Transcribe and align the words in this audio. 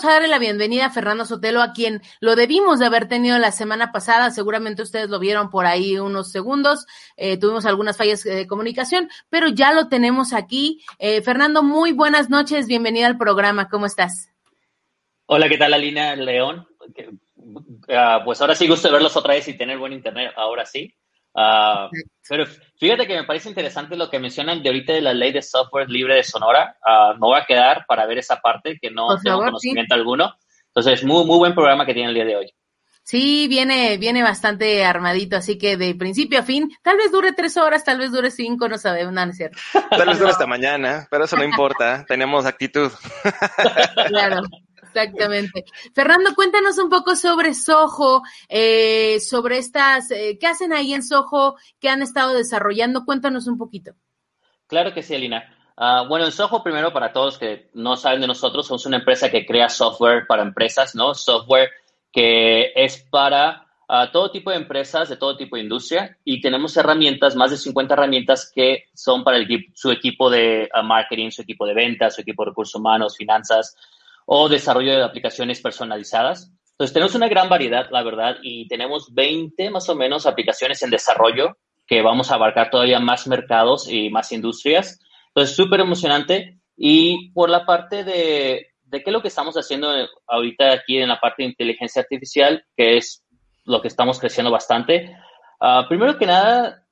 Vamos 0.00 0.12
a 0.12 0.14
darle 0.14 0.28
la 0.28 0.38
bienvenida 0.38 0.86
a 0.86 0.90
Fernando 0.90 1.26
Sotelo, 1.26 1.60
a 1.60 1.74
quien 1.74 2.00
lo 2.20 2.34
debimos 2.34 2.78
de 2.78 2.86
haber 2.86 3.06
tenido 3.06 3.38
la 3.38 3.52
semana 3.52 3.92
pasada. 3.92 4.30
Seguramente 4.30 4.80
ustedes 4.80 5.10
lo 5.10 5.18
vieron 5.18 5.50
por 5.50 5.66
ahí 5.66 5.98
unos 5.98 6.32
segundos. 6.32 6.86
Eh, 7.18 7.36
tuvimos 7.36 7.66
algunas 7.66 7.98
fallas 7.98 8.24
de 8.24 8.46
comunicación, 8.46 9.10
pero 9.28 9.48
ya 9.48 9.74
lo 9.74 9.88
tenemos 9.90 10.32
aquí. 10.32 10.82
Eh, 10.98 11.20
Fernando, 11.20 11.62
muy 11.62 11.92
buenas 11.92 12.30
noches. 12.30 12.66
Bienvenida 12.66 13.08
al 13.08 13.18
programa. 13.18 13.68
¿Cómo 13.68 13.84
estás? 13.84 14.30
Hola, 15.26 15.50
¿qué 15.50 15.58
tal, 15.58 15.74
Alina 15.74 16.16
León? 16.16 16.66
Uh, 17.36 18.24
pues 18.24 18.40
ahora 18.40 18.54
sí 18.54 18.66
gusto 18.66 18.90
verlos 18.90 19.14
otra 19.18 19.34
vez 19.34 19.48
y 19.48 19.58
tener 19.58 19.76
buen 19.76 19.92
internet. 19.92 20.32
Ahora 20.34 20.64
sí. 20.64 20.94
Uh, 21.32 21.88
pero 22.28 22.44
fíjate 22.78 23.06
que 23.06 23.14
me 23.14 23.24
parece 23.24 23.48
interesante 23.48 23.96
lo 23.96 24.10
que 24.10 24.18
mencionan 24.18 24.62
de 24.62 24.68
ahorita 24.68 24.92
de 24.92 25.00
la 25.00 25.14
ley 25.14 25.32
de 25.32 25.42
software 25.42 25.88
libre 25.88 26.14
de 26.14 26.24
Sonora. 26.24 26.76
Uh, 26.84 27.14
me 27.14 27.20
voy 27.20 27.40
a 27.40 27.44
quedar 27.44 27.84
para 27.86 28.06
ver 28.06 28.18
esa 28.18 28.36
parte 28.36 28.78
que 28.80 28.90
no 28.90 29.08
tengo 29.22 29.38
conocimiento 29.38 29.94
alguno. 29.94 30.34
Entonces, 30.66 31.04
muy, 31.04 31.24
muy 31.24 31.38
buen 31.38 31.54
programa 31.54 31.84
que 31.84 31.94
tiene 31.94 32.08
el 32.10 32.14
día 32.14 32.24
de 32.24 32.36
hoy. 32.36 32.54
Sí, 33.02 33.48
viene, 33.48 33.96
viene 33.96 34.22
bastante 34.22 34.84
armadito, 34.84 35.36
así 35.36 35.58
que 35.58 35.76
de 35.76 35.96
principio 35.96 36.38
a 36.38 36.42
fin, 36.42 36.70
tal 36.82 36.96
vez 36.96 37.10
dure 37.10 37.32
tres 37.32 37.56
horas, 37.56 37.82
tal 37.82 37.98
vez 37.98 38.12
dure 38.12 38.30
cinco, 38.30 38.68
no 38.68 38.78
sabemos, 38.78 39.12
no, 39.12 39.24
no 39.24 39.32
es 39.32 39.36
cierto. 39.36 39.58
Tal 39.90 40.06
vez 40.06 40.18
dure 40.18 40.30
hasta 40.30 40.46
mañana, 40.46 41.08
pero 41.10 41.24
eso 41.24 41.36
no 41.36 41.42
importa, 41.42 42.04
tenemos 42.06 42.46
actitud. 42.46 42.92
Claro. 44.06 44.42
Exactamente. 44.94 45.64
Fernando, 45.94 46.34
cuéntanos 46.34 46.78
un 46.78 46.90
poco 46.90 47.16
sobre 47.16 47.54
Soho, 47.54 48.22
eh, 48.48 49.20
sobre 49.20 49.58
estas, 49.58 50.10
eh, 50.10 50.36
¿qué 50.40 50.46
hacen 50.46 50.72
ahí 50.72 50.92
en 50.92 51.02
Soho? 51.02 51.56
¿Qué 51.80 51.88
han 51.88 52.02
estado 52.02 52.34
desarrollando? 52.34 53.04
Cuéntanos 53.04 53.46
un 53.46 53.58
poquito. 53.58 53.92
Claro 54.66 54.92
que 54.92 55.02
sí, 55.02 55.14
Alina. 55.14 55.56
Uh, 55.76 56.06
bueno, 56.08 56.26
en 56.26 56.32
Soho, 56.32 56.62
primero, 56.62 56.92
para 56.92 57.12
todos 57.12 57.38
que 57.38 57.70
no 57.74 57.96
saben 57.96 58.20
de 58.20 58.26
nosotros, 58.26 58.66
somos 58.66 58.84
una 58.86 58.98
empresa 58.98 59.30
que 59.30 59.46
crea 59.46 59.68
software 59.68 60.26
para 60.26 60.42
empresas, 60.42 60.94
¿no? 60.94 61.14
Software 61.14 61.70
que 62.12 62.72
es 62.74 62.98
para 63.10 63.66
uh, 63.88 64.10
todo 64.12 64.30
tipo 64.30 64.50
de 64.50 64.56
empresas, 64.56 65.08
de 65.08 65.16
todo 65.16 65.36
tipo 65.36 65.56
de 65.56 65.62
industria, 65.62 66.18
y 66.22 66.40
tenemos 66.40 66.76
herramientas, 66.76 67.34
más 67.34 67.50
de 67.50 67.56
50 67.56 67.94
herramientas 67.94 68.52
que 68.54 68.84
son 68.94 69.24
para 69.24 69.38
el, 69.38 69.72
su 69.74 69.90
equipo 69.90 70.28
de 70.28 70.68
uh, 70.78 70.84
marketing, 70.84 71.30
su 71.30 71.42
equipo 71.42 71.64
de 71.66 71.74
ventas, 71.74 72.14
su 72.14 72.20
equipo 72.20 72.44
de 72.44 72.50
recursos 72.50 72.74
humanos, 72.74 73.16
finanzas, 73.16 73.74
o 74.26 74.48
desarrollo 74.48 74.96
de 74.96 75.04
aplicaciones 75.04 75.60
personalizadas. 75.60 76.52
Entonces, 76.72 76.94
tenemos 76.94 77.14
una 77.14 77.28
gran 77.28 77.48
variedad, 77.48 77.88
la 77.90 78.02
verdad, 78.02 78.36
y 78.42 78.66
tenemos 78.68 79.12
20 79.12 79.70
más 79.70 79.88
o 79.88 79.94
menos 79.94 80.26
aplicaciones 80.26 80.82
en 80.82 80.90
desarrollo 80.90 81.56
que 81.86 82.02
vamos 82.02 82.30
a 82.30 82.36
abarcar 82.36 82.70
todavía 82.70 83.00
más 83.00 83.26
mercados 83.26 83.88
y 83.88 84.10
más 84.10 84.32
industrias. 84.32 85.00
Entonces, 85.28 85.56
súper 85.56 85.80
emocionante. 85.80 86.58
Y 86.76 87.30
por 87.32 87.50
la 87.50 87.66
parte 87.66 88.04
de, 88.04 88.68
de 88.84 89.02
qué 89.02 89.10
es 89.10 89.12
lo 89.12 89.22
que 89.22 89.28
estamos 89.28 89.54
haciendo 89.56 89.88
ahorita 90.26 90.72
aquí 90.72 90.98
en 90.98 91.08
la 91.08 91.20
parte 91.20 91.42
de 91.42 91.50
inteligencia 91.50 92.02
artificial, 92.02 92.64
que 92.76 92.96
es 92.96 93.24
lo 93.64 93.80
que 93.80 93.88
estamos 93.88 94.18
creciendo 94.18 94.50
bastante. 94.50 95.16
Uh, 95.60 95.86
primero 95.88 96.18
que 96.18 96.26
nada, 96.26 96.84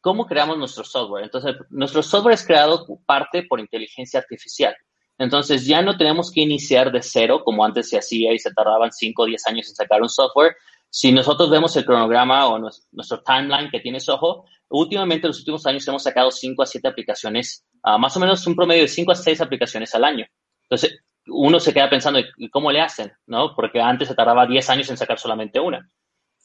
¿cómo 0.00 0.26
creamos 0.26 0.58
nuestro 0.58 0.84
software? 0.84 1.24
Entonces, 1.24 1.56
nuestro 1.70 2.02
software 2.02 2.34
es 2.34 2.46
creado 2.46 2.86
parte 3.04 3.42
por 3.42 3.60
inteligencia 3.60 4.20
artificial. 4.20 4.74
Entonces 5.18 5.66
ya 5.66 5.80
no 5.82 5.96
tenemos 5.96 6.30
que 6.30 6.40
iniciar 6.40 6.90
de 6.90 7.02
cero 7.02 7.42
como 7.44 7.64
antes 7.64 7.88
se 7.88 7.98
hacía 7.98 8.32
y 8.32 8.38
se 8.38 8.52
tardaban 8.52 8.92
5 8.92 9.22
o 9.22 9.26
10 9.26 9.46
años 9.46 9.68
en 9.68 9.76
sacar 9.76 10.02
un 10.02 10.08
software. 10.08 10.56
Si 10.90 11.12
nosotros 11.12 11.50
vemos 11.50 11.76
el 11.76 11.84
cronograma 11.84 12.48
o 12.48 12.58
nuestro 12.58 13.22
timeline 13.22 13.70
que 13.70 13.80
tiene 13.80 14.00
Soho, 14.00 14.44
últimamente 14.68 15.26
en 15.26 15.30
los 15.30 15.38
últimos 15.38 15.66
años 15.66 15.86
hemos 15.86 16.02
sacado 16.02 16.30
5 16.30 16.62
a 16.62 16.66
7 16.66 16.88
aplicaciones, 16.88 17.64
uh, 17.84 17.98
más 17.98 18.16
o 18.16 18.20
menos 18.20 18.46
un 18.46 18.54
promedio 18.54 18.82
de 18.82 18.88
5 18.88 19.12
a 19.12 19.14
6 19.14 19.40
aplicaciones 19.40 19.94
al 19.94 20.04
año. 20.04 20.26
Entonces 20.62 20.98
uno 21.26 21.58
se 21.58 21.72
queda 21.72 21.88
pensando, 21.88 22.20
¿cómo 22.50 22.70
le 22.70 22.80
hacen? 22.80 23.12
¿No? 23.26 23.54
Porque 23.54 23.80
antes 23.80 24.08
se 24.08 24.14
tardaba 24.14 24.46
10 24.46 24.70
años 24.70 24.90
en 24.90 24.96
sacar 24.96 25.18
solamente 25.18 25.58
una. 25.58 25.88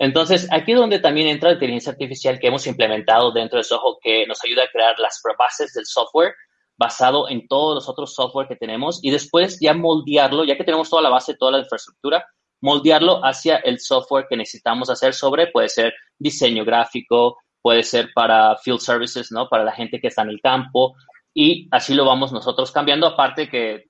Entonces, 0.02 0.48
aquí 0.50 0.72
es 0.72 0.78
donde 0.78 1.00
también 1.00 1.28
entra 1.28 1.50
la 1.50 1.56
inteligencia 1.56 1.92
artificial 1.92 2.40
que 2.40 2.48
hemos 2.48 2.66
implementado 2.68 3.34
dentro 3.34 3.58
de 3.58 3.66
Soho, 3.66 4.00
que 4.02 4.26
nos 4.26 4.42
ayuda 4.46 4.64
a 4.64 4.72
crear 4.72 4.98
las 4.98 5.22
bases 5.38 5.74
del 5.74 5.86
software 5.86 6.34
basado 6.80 7.28
en 7.28 7.46
todos 7.48 7.76
los 7.76 7.90
otros 7.90 8.16
software 8.16 8.48
que 8.48 8.56
tenemos 8.56 9.00
y 9.04 9.12
después 9.12 9.60
ya 9.60 9.74
moldearlo, 9.74 10.46
ya 10.46 10.56
que 10.56 10.64
tenemos 10.64 10.90
toda 10.90 11.02
la 11.02 11.10
base, 11.10 11.36
toda 11.36 11.52
la 11.52 11.60
infraestructura, 11.60 12.26
moldearlo 12.62 13.20
hacia 13.24 13.58
el 13.58 13.80
software 13.80 14.28
que 14.30 14.38
necesitamos 14.38 14.90
hacer 14.90 15.14
sobre, 15.14 15.48
puede 15.48 15.68
ser 15.68 15.94
diseño 16.18 16.64
gráfico, 16.64 17.38
puede 17.62 17.84
ser 17.84 18.12
para 18.16 18.56
field 18.56 18.80
services, 18.80 19.30
¿no? 19.30 19.50
Para 19.50 19.66
la 19.66 19.74
gente 19.74 20.00
que 20.00 20.08
está 20.08 20.22
en 20.22 20.30
el 20.30 20.40
campo 20.40 20.96
y 21.34 21.68
así 21.72 21.94
lo 21.94 22.06
vamos 22.06 22.32
nosotros 22.32 22.72
cambiando, 22.72 23.08
aparte 23.08 23.50
que 23.50 23.84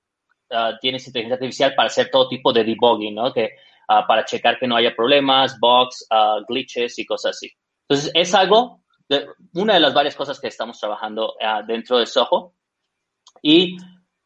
uh, 0.50 0.76
tienes 0.80 1.06
inteligencia 1.06 1.36
artificial 1.36 1.74
para 1.76 1.86
hacer 1.86 2.10
todo 2.10 2.28
tipo 2.28 2.52
de 2.52 2.64
debugging, 2.64 3.14
¿no? 3.14 3.32
Que 3.32 3.50
uh, 3.88 4.04
para 4.08 4.24
checar 4.24 4.58
que 4.58 4.66
no 4.66 4.74
haya 4.74 4.96
problemas, 4.96 5.60
bugs, 5.60 6.08
uh, 6.10 6.44
glitches 6.48 6.98
y 6.98 7.06
cosas 7.06 7.36
así. 7.36 7.52
Entonces, 7.88 8.10
es 8.14 8.34
algo, 8.34 8.82
de, 9.08 9.28
una 9.54 9.74
de 9.74 9.80
las 9.80 9.94
varias 9.94 10.16
cosas 10.16 10.40
que 10.40 10.48
estamos 10.48 10.78
trabajando 10.80 11.34
dentro 11.66 11.98
de 11.98 12.06
Soho 12.06 12.54
y 13.42 13.76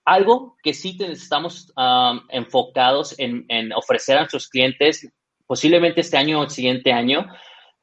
algo 0.04 0.56
que 0.62 0.74
sí 0.74 0.96
estamos 1.00 1.72
um, 1.76 2.20
enfocados 2.28 3.18
en, 3.18 3.46
en, 3.48 3.72
ofrecer 3.72 4.16
a 4.16 4.20
nuestros 4.20 4.48
clientes, 4.48 5.10
posiblemente 5.46 6.02
este 6.02 6.16
año 6.16 6.40
o 6.40 6.44
el 6.44 6.50
siguiente 6.50 6.92
año, 6.92 7.26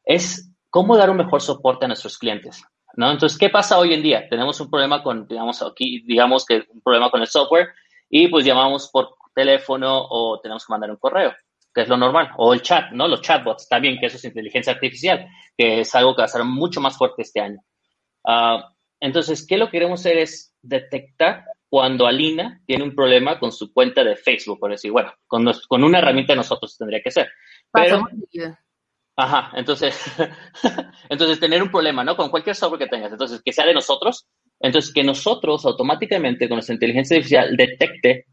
es 0.03 0.53
cómo 0.69 0.97
dar 0.97 1.09
un 1.09 1.17
mejor 1.17 1.41
soporte 1.41 1.85
a 1.85 1.87
nuestros 1.87 2.17
clientes. 2.17 2.63
¿no? 2.95 3.11
Entonces, 3.11 3.37
¿qué 3.37 3.49
pasa 3.49 3.79
hoy 3.79 3.93
en 3.93 4.03
día? 4.03 4.27
Tenemos 4.29 4.59
un 4.59 4.69
problema 4.69 5.01
con, 5.01 5.27
digamos, 5.27 5.61
aquí, 5.61 6.03
digamos 6.05 6.45
que 6.45 6.63
un 6.69 6.81
problema 6.81 7.09
con 7.09 7.21
el 7.21 7.27
software 7.27 7.69
y 8.09 8.27
pues 8.27 8.45
llamamos 8.45 8.89
por 8.91 9.15
teléfono 9.33 10.05
o 10.09 10.39
tenemos 10.41 10.65
que 10.65 10.71
mandar 10.71 10.91
un 10.91 10.97
correo, 10.97 11.33
que 11.73 11.81
es 11.81 11.87
lo 11.87 11.97
normal, 11.97 12.31
o 12.37 12.53
el 12.53 12.61
chat, 12.61 12.91
¿no? 12.91 13.07
Los 13.07 13.21
chatbots 13.21 13.67
también, 13.67 13.97
que 13.99 14.07
eso 14.07 14.17
es 14.17 14.25
inteligencia 14.25 14.73
artificial, 14.73 15.27
que 15.57 15.81
es 15.81 15.95
algo 15.95 16.15
que 16.15 16.21
va 16.21 16.25
a 16.25 16.29
ser 16.29 16.43
mucho 16.43 16.81
más 16.81 16.97
fuerte 16.97 17.21
este 17.21 17.39
año. 17.39 17.59
Uh, 18.23 18.61
entonces, 19.01 19.45
¿qué 19.45 19.57
lo 19.57 19.66
que 19.66 19.72
queremos 19.72 20.00
hacer 20.00 20.19
es 20.19 20.53
detectar 20.62 21.44
cuando 21.72 22.06
Alina 22.06 22.62
tiene 22.66 22.84
un 22.84 22.94
problema 22.94 23.39
con 23.39 23.51
su 23.51 23.73
cuenta 23.73 24.03
de 24.03 24.16
Facebook, 24.16 24.59
por 24.59 24.72
decir, 24.72 24.91
bueno, 24.91 25.13
con, 25.25 25.44
nos, 25.44 25.66
con 25.67 25.84
una 25.84 26.00
herramienta 26.00 26.35
nosotros 26.35 26.78
tendría 26.78 27.01
que 27.01 27.11
ser. 27.11 27.29
Pero, 27.72 28.06
ajá, 29.16 29.51
entonces, 29.56 29.97
entonces 31.09 31.40
tener 31.40 31.63
un 31.63 31.72
problema, 31.72 32.03
¿no? 32.03 32.17
Con 32.17 32.29
cualquier 32.29 32.56
software 32.56 32.79
que 32.79 32.88
tengas, 32.88 33.13
entonces 33.13 33.41
que 33.44 33.53
sea 33.53 33.66
de 33.66 33.73
nosotros, 33.73 34.28
entonces 34.59 34.94
que 34.94 35.03
nosotros 35.03 35.66
automáticamente 35.66 36.47
con 36.47 36.57
nuestra 36.57 36.73
inteligencia 36.73 37.16
artificial 37.16 37.56
detecte 37.56 38.25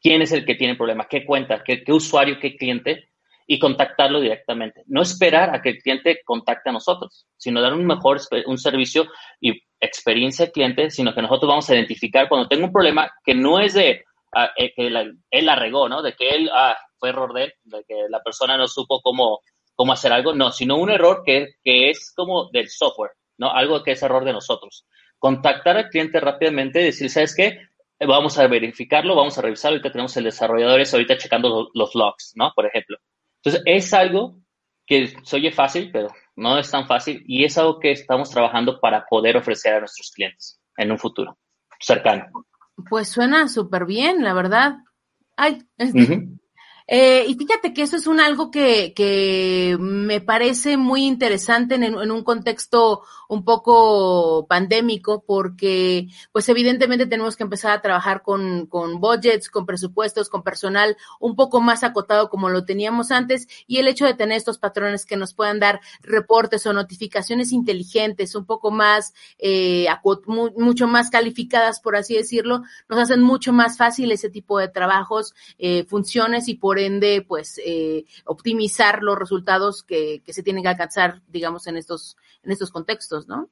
quién 0.00 0.22
es 0.22 0.32
el 0.32 0.44
que 0.44 0.54
tiene 0.54 0.72
el 0.72 0.78
problema, 0.78 1.08
qué 1.08 1.24
cuenta, 1.24 1.64
qué, 1.64 1.82
qué 1.82 1.92
usuario, 1.92 2.38
qué 2.40 2.56
cliente, 2.56 3.08
y 3.46 3.58
contactarlo 3.58 4.20
directamente. 4.20 4.82
No 4.86 5.02
esperar 5.02 5.54
a 5.54 5.62
que 5.62 5.70
el 5.70 5.78
cliente 5.78 6.20
contacte 6.24 6.70
a 6.70 6.72
nosotros, 6.72 7.26
sino 7.36 7.62
dar 7.62 7.72
un 7.72 7.86
mejor 7.86 8.18
un 8.46 8.58
servicio 8.58 9.06
y 9.40 9.62
experiencia 9.80 10.46
al 10.46 10.52
cliente, 10.52 10.90
sino 10.90 11.14
que 11.14 11.22
nosotros 11.22 11.48
vamos 11.48 11.70
a 11.70 11.74
identificar 11.74 12.28
cuando 12.28 12.48
tengo 12.48 12.66
un 12.66 12.72
problema 12.72 13.10
que 13.24 13.34
no 13.34 13.60
es 13.60 13.74
de 13.74 14.04
uh, 14.34 14.64
que 14.74 14.90
la, 14.90 15.02
él 15.30 15.46
la 15.46 15.56
regó, 15.56 15.88
¿no? 15.88 16.02
De 16.02 16.14
que 16.14 16.30
él 16.30 16.50
ah, 16.52 16.76
fue 16.98 17.10
error 17.10 17.32
de 17.34 17.44
él, 17.44 17.54
de 17.64 17.84
que 17.86 18.06
la 18.08 18.22
persona 18.22 18.56
no 18.56 18.66
supo 18.66 19.00
cómo, 19.00 19.40
cómo 19.74 19.92
hacer 19.92 20.12
algo, 20.12 20.34
no, 20.34 20.50
sino 20.50 20.76
un 20.76 20.90
error 20.90 21.22
que, 21.24 21.54
que 21.62 21.90
es 21.90 22.12
como 22.16 22.50
del 22.50 22.68
software, 22.68 23.12
¿no? 23.38 23.50
Algo 23.50 23.82
que 23.82 23.92
es 23.92 24.02
error 24.02 24.24
de 24.24 24.32
nosotros. 24.32 24.86
Contactar 25.18 25.76
al 25.76 25.88
cliente 25.88 26.18
rápidamente 26.20 26.80
y 26.80 26.86
decir, 26.86 27.10
¿sabes 27.10 27.34
qué? 27.34 27.60
Vamos 28.00 28.38
a 28.38 28.46
verificarlo, 28.46 29.14
vamos 29.14 29.38
a 29.38 29.42
revisarlo. 29.42 29.76
Ahorita 29.76 29.92
tenemos 29.92 30.16
el 30.16 30.24
desarrollador 30.24 30.82
ahorita 30.92 31.16
checando 31.16 31.70
los 31.72 31.94
logs, 31.94 32.32
¿no? 32.34 32.52
Por 32.54 32.66
ejemplo. 32.66 32.98
Entonces, 33.42 33.62
es 33.66 33.94
algo 33.94 34.40
que 34.86 35.14
se 35.22 35.36
oye 35.36 35.52
fácil, 35.52 35.90
pero 35.92 36.08
no 36.36 36.58
es 36.58 36.70
tan 36.70 36.86
fácil 36.86 37.22
y 37.26 37.44
es 37.44 37.58
algo 37.58 37.80
que 37.80 37.90
estamos 37.92 38.30
trabajando 38.30 38.78
para 38.80 39.04
poder 39.06 39.36
ofrecer 39.36 39.74
a 39.74 39.80
nuestros 39.80 40.10
clientes 40.12 40.60
en 40.76 40.92
un 40.92 40.98
futuro 40.98 41.38
cercano. 41.80 42.26
Pues 42.88 43.08
suena 43.08 43.48
súper 43.48 43.86
bien, 43.86 44.22
la 44.22 44.34
verdad. 44.34 44.76
Ay, 45.36 45.62
uh 45.78 45.84
-huh. 45.84 46.38
Eh, 46.88 47.24
y 47.26 47.34
fíjate 47.34 47.74
que 47.74 47.82
eso 47.82 47.96
es 47.96 48.06
un 48.06 48.20
algo 48.20 48.50
que, 48.52 48.94
que 48.94 49.76
me 49.80 50.20
parece 50.20 50.76
muy 50.76 51.04
interesante 51.04 51.74
en, 51.74 51.82
en, 51.82 52.10
un 52.12 52.22
contexto 52.22 53.02
un 53.28 53.44
poco 53.44 54.46
pandémico, 54.48 55.24
porque 55.26 56.06
pues 56.30 56.48
evidentemente 56.48 57.06
tenemos 57.06 57.36
que 57.36 57.42
empezar 57.42 57.72
a 57.72 57.82
trabajar 57.82 58.22
con, 58.22 58.66
con 58.66 59.00
budgets, 59.00 59.50
con 59.50 59.66
presupuestos, 59.66 60.28
con 60.28 60.44
personal 60.44 60.96
un 61.18 61.34
poco 61.34 61.60
más 61.60 61.82
acotado 61.82 62.30
como 62.30 62.50
lo 62.50 62.64
teníamos 62.64 63.10
antes, 63.10 63.48
y 63.66 63.78
el 63.78 63.88
hecho 63.88 64.06
de 64.06 64.14
tener 64.14 64.36
estos 64.36 64.58
patrones 64.58 65.06
que 65.06 65.16
nos 65.16 65.34
puedan 65.34 65.58
dar 65.58 65.80
reportes 66.02 66.66
o 66.66 66.72
notificaciones 66.72 67.50
inteligentes, 67.50 68.36
un 68.36 68.46
poco 68.46 68.70
más, 68.70 69.12
eh, 69.38 69.88
mucho 70.56 70.86
más 70.86 71.10
calificadas, 71.10 71.80
por 71.80 71.96
así 71.96 72.14
decirlo, 72.14 72.62
nos 72.88 73.00
hacen 73.00 73.22
mucho 73.22 73.52
más 73.52 73.76
fácil 73.76 74.12
ese 74.12 74.30
tipo 74.30 74.60
de 74.60 74.68
trabajos, 74.68 75.34
eh, 75.58 75.84
funciones 75.84 76.46
y 76.46 76.54
por 76.54 76.75
ende, 76.78 77.24
pues, 77.26 77.60
eh, 77.64 78.04
optimizar 78.24 79.02
los 79.02 79.18
resultados 79.18 79.82
que, 79.82 80.22
que, 80.24 80.32
se 80.32 80.42
tienen 80.42 80.62
que 80.62 80.70
alcanzar, 80.70 81.22
digamos, 81.26 81.66
en 81.66 81.76
estos, 81.76 82.16
en 82.42 82.52
estos 82.52 82.70
contextos, 82.70 83.28
¿no? 83.28 83.50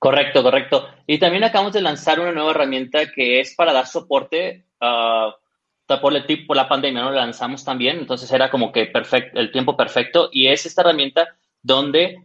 Correcto, 0.00 0.42
correcto. 0.42 0.88
Y 1.06 1.18
también 1.18 1.44
acabamos 1.44 1.74
de 1.74 1.82
lanzar 1.82 2.20
una 2.20 2.32
nueva 2.32 2.52
herramienta 2.52 3.12
que 3.12 3.38
es 3.38 3.54
para 3.54 3.74
dar 3.74 3.86
soporte 3.86 4.64
uh, 4.80 5.30
por, 6.00 6.14
por 6.46 6.56
la 6.56 6.68
pandemia, 6.70 7.02
¿no? 7.02 7.10
La 7.10 7.20
lanzamos 7.20 7.62
también, 7.66 7.98
entonces 7.98 8.32
era 8.32 8.50
como 8.50 8.72
que 8.72 8.86
perfecto, 8.86 9.38
el 9.38 9.52
tiempo 9.52 9.76
perfecto. 9.76 10.30
Y 10.32 10.48
es 10.48 10.64
esta 10.64 10.80
herramienta 10.80 11.28
donde 11.60 12.16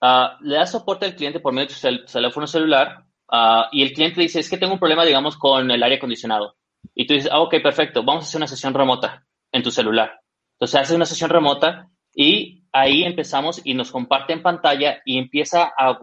uh, 0.00 0.42
le 0.42 0.54
da 0.54 0.66
soporte 0.66 1.04
al 1.04 1.16
cliente 1.16 1.38
por 1.38 1.52
medio 1.52 1.68
de 1.68 1.74
su 1.74 2.06
teléfono 2.10 2.46
celular 2.46 3.04
uh, 3.30 3.64
y 3.72 3.82
el 3.82 3.92
cliente 3.92 4.22
dice, 4.22 4.40
es 4.40 4.48
que 4.48 4.56
tengo 4.56 4.72
un 4.72 4.78
problema, 4.78 5.04
digamos, 5.04 5.36
con 5.36 5.70
el 5.70 5.82
aire 5.82 5.96
acondicionado. 5.96 6.56
Y 6.94 7.06
tú 7.06 7.12
dices, 7.12 7.30
ah, 7.30 7.40
ok, 7.40 7.56
perfecto, 7.62 8.02
vamos 8.04 8.24
a 8.24 8.26
hacer 8.26 8.38
una 8.38 8.46
sesión 8.46 8.72
remota 8.72 9.27
en 9.52 9.62
tu 9.62 9.70
celular. 9.70 10.20
Entonces 10.52 10.80
haces 10.80 10.96
una 10.96 11.06
sesión 11.06 11.30
remota 11.30 11.88
y 12.14 12.64
ahí 12.72 13.04
empezamos 13.04 13.60
y 13.64 13.74
nos 13.74 13.90
comparte 13.90 14.32
en 14.32 14.42
pantalla 14.42 15.00
y 15.04 15.18
empieza 15.18 15.72
a, 15.78 15.98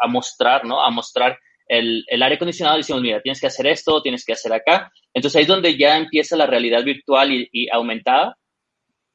a, 0.00 0.06
mostrar, 0.08 0.64
¿no? 0.64 0.82
A 0.82 0.90
mostrar 0.90 1.38
el, 1.66 2.04
el, 2.08 2.22
aire 2.22 2.36
acondicionado. 2.36 2.76
Decimos, 2.78 3.02
mira, 3.02 3.20
tienes 3.20 3.40
que 3.40 3.46
hacer 3.46 3.66
esto, 3.66 4.02
tienes 4.02 4.24
que 4.24 4.32
hacer 4.32 4.52
acá. 4.52 4.90
Entonces 5.14 5.36
ahí 5.36 5.42
es 5.42 5.48
donde 5.48 5.76
ya 5.76 5.96
empieza 5.96 6.36
la 6.36 6.46
realidad 6.46 6.82
virtual 6.84 7.30
y, 7.30 7.68
aumentada. 7.70 8.36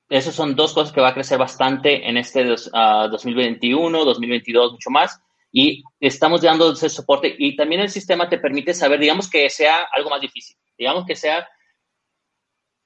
Esas 0.09 0.35
son 0.35 0.55
dos 0.55 0.73
cosas 0.73 0.93
que 0.93 1.01
va 1.01 1.09
a 1.09 1.13
crecer 1.13 1.37
bastante 1.37 2.07
en 2.07 2.17
este 2.17 2.45
2021, 2.45 4.05
2022, 4.05 4.73
mucho 4.73 4.89
más. 4.89 5.19
Y 5.51 5.83
estamos 5.99 6.41
dando 6.41 6.71
ese 6.71 6.89
soporte 6.89 7.35
y 7.37 7.55
también 7.55 7.81
el 7.81 7.89
sistema 7.89 8.29
te 8.29 8.37
permite 8.37 8.73
saber, 8.73 8.99
digamos 8.99 9.29
que 9.29 9.49
sea 9.49 9.87
algo 9.91 10.09
más 10.09 10.21
difícil, 10.21 10.55
digamos 10.77 11.05
que 11.05 11.15
sea 11.15 11.47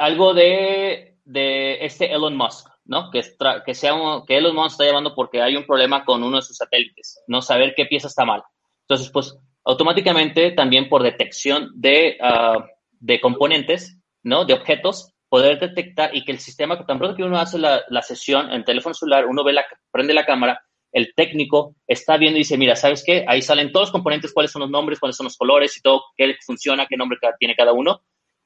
algo 0.02 0.34
de, 0.34 1.18
de 1.24 1.86
este 1.86 2.12
Elon 2.12 2.36
Musk. 2.36 2.68
¿no? 2.86 3.10
Que, 3.12 3.22
que, 3.66 3.74
sea 3.74 3.94
que 4.28 4.38
Elon 4.38 4.56
Musk 4.56 4.72
está 4.72 4.84
llevando 4.84 5.16
porque 5.16 5.42
hay 5.42 5.56
un 5.56 5.66
problema 5.66 6.04
con 6.04 6.24
uno 6.24 6.38
de 6.38 6.42
sus 6.42 6.58
satélites, 6.58 7.24
no 7.28 7.42
saber 7.42 7.74
qué 7.76 7.86
pieza 7.86 8.08
está 8.08 8.26
mal. 8.26 8.44
Entonces, 8.82 9.10
pues 9.12 9.38
automáticamente 9.64 10.52
también 10.52 10.90
por 10.90 11.04
detección 11.04 11.70
de, 11.76 12.18
uh, 12.20 12.62
de 13.00 13.22
componentes, 13.22 13.98
¿no? 14.24 14.46
De 14.46 14.54
objetos, 14.54 15.14
poder 15.30 15.60
detectar 15.60 16.14
y 16.16 16.26
que 16.26 16.32
el 16.34 16.40
sistema, 16.40 16.86
tan 16.86 16.98
pronto 16.98 17.16
que 17.16 17.24
uno 17.24 17.40
hace 17.40 17.58
la, 17.58 17.82
la 17.88 18.02
sesión 18.02 18.52
en 18.52 18.66
teléfono 18.66 18.94
celular, 18.94 19.26
uno 19.26 19.44
ve 19.44 19.54
la, 19.54 19.66
prende 19.92 20.14
la 20.14 20.26
cámara, 20.26 20.62
el 20.92 21.14
técnico 21.16 21.76
está 21.88 22.18
viendo 22.18 22.38
y 22.38 22.42
dice, 22.42 22.58
mira, 22.58 22.76
¿sabes 22.76 23.04
qué? 23.06 23.24
Ahí 23.28 23.42
salen 23.42 23.72
todos 23.72 23.88
los 23.88 23.92
componentes, 23.92 24.34
cuáles 24.34 24.52
son 24.52 24.62
los 24.62 24.70
nombres, 24.70 25.00
cuáles 25.00 25.16
son 25.16 25.26
los 25.26 25.38
colores 25.38 25.78
y 25.78 25.82
todo, 25.82 26.04
qué 26.18 26.36
funciona, 26.46 26.86
qué 26.88 26.98
nombre 26.98 27.18
tiene 27.40 27.56
cada 27.56 27.72
uno. 27.72 28.02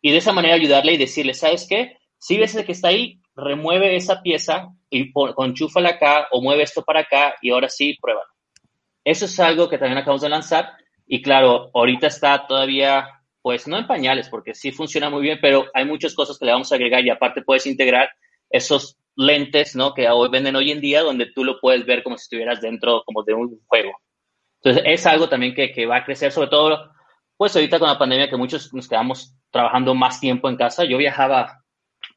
Y 0.06 0.12
de 0.12 0.18
esa 0.18 0.34
manera 0.34 0.54
ayudarle 0.54 0.94
y 0.94 0.98
decirle, 0.98 1.34
¿sabes 1.34 1.66
qué? 1.68 1.98
Si 2.20 2.38
ves 2.38 2.56
que 2.64 2.74
está 2.74 2.90
ahí, 2.90 3.20
remueve 3.36 3.96
esa 3.96 4.22
pieza 4.22 4.68
y 4.88 5.12
conchúfala 5.12 5.90
acá 5.90 6.28
o 6.30 6.44
mueve 6.44 6.62
esto 6.62 6.84
para 6.84 7.00
acá 7.00 7.34
y 7.42 7.50
ahora 7.50 7.70
sí, 7.70 7.98
pruébalo. 8.00 8.30
Eso 9.04 9.26
es 9.26 9.40
algo 9.40 9.68
que 9.68 9.80
también 9.80 9.98
acabamos 9.98 10.22
de 10.22 10.30
lanzar 10.30 10.74
y 11.08 11.24
claro, 11.24 11.72
ahorita 11.74 12.06
está 12.06 12.46
todavía, 12.46 13.20
pues 13.42 13.68
no 13.68 13.80
en 13.80 13.88
pañales, 13.88 14.30
porque 14.30 14.54
sí 14.54 14.72
funciona 14.72 15.10
muy 15.10 15.24
bien, 15.24 15.40
pero 15.42 15.66
hay 15.74 15.86
muchas 15.86 16.14
cosas 16.14 16.38
que 16.38 16.46
le 16.46 16.52
vamos 16.52 16.72
a 16.72 16.76
agregar 16.76 17.04
y 17.04 17.10
aparte 17.10 17.42
puedes 17.42 17.66
integrar 17.66 18.12
esos 18.52 19.00
lentes, 19.16 19.76
¿no? 19.76 19.96
Que 19.96 20.08
hoy 20.08 20.30
venden 20.30 20.56
hoy 20.56 20.70
en 20.70 20.82
día, 20.82 21.02
donde 21.02 21.32
tú 21.32 21.44
lo 21.44 21.60
puedes 21.60 21.84
ver 21.84 22.04
como 22.04 22.16
si 22.20 22.26
estuvieras 22.26 22.62
dentro 22.62 23.02
como 23.08 23.24
de 23.24 23.34
un 23.34 23.60
juego. 23.66 23.90
Entonces, 24.62 24.84
es 24.86 25.08
algo 25.08 25.28
también 25.28 25.56
que, 25.56 25.72
que 25.72 25.88
va 25.88 25.98
a 25.98 26.06
crecer, 26.06 26.32
sobre 26.32 26.50
todo, 26.50 26.92
pues 27.38 27.56
ahorita 27.56 27.80
con 27.80 27.88
la 27.88 27.98
pandemia 27.98 28.30
que 28.30 28.38
muchos 28.38 28.72
nos 28.72 28.88
quedamos 28.88 29.36
trabajando 29.56 29.96
más 29.96 30.20
tiempo 30.20 30.50
en 30.50 30.58
casa. 30.58 30.84
Yo 30.84 30.98
viajaba 30.98 31.64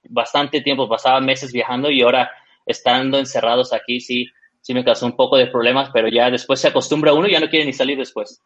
bastante 0.09 0.61
tiempo, 0.61 0.89
pasaba 0.89 1.21
meses 1.21 1.53
viajando 1.53 1.89
y 1.89 2.03
ahora 2.03 2.29
estando 2.67 3.17
encerrados 3.17 3.73
aquí 3.73 4.01
sí, 4.01 4.27
sí 4.61 4.75
me 4.75 4.85
causó 4.85 5.07
un 5.07 5.15
poco 5.15 5.37
de 5.37 5.47
problemas, 5.47 5.91
pero 5.93 6.09
ya 6.09 6.33
después 6.33 6.61
se 6.61 6.67
acostumbra 6.67 7.13
uno 7.13 7.29
y 7.29 7.33
ya 7.33 7.39
no 7.39 7.49
quiere 7.49 7.65
ni 7.65 7.73
salir 7.73 7.97
después. 7.97 8.43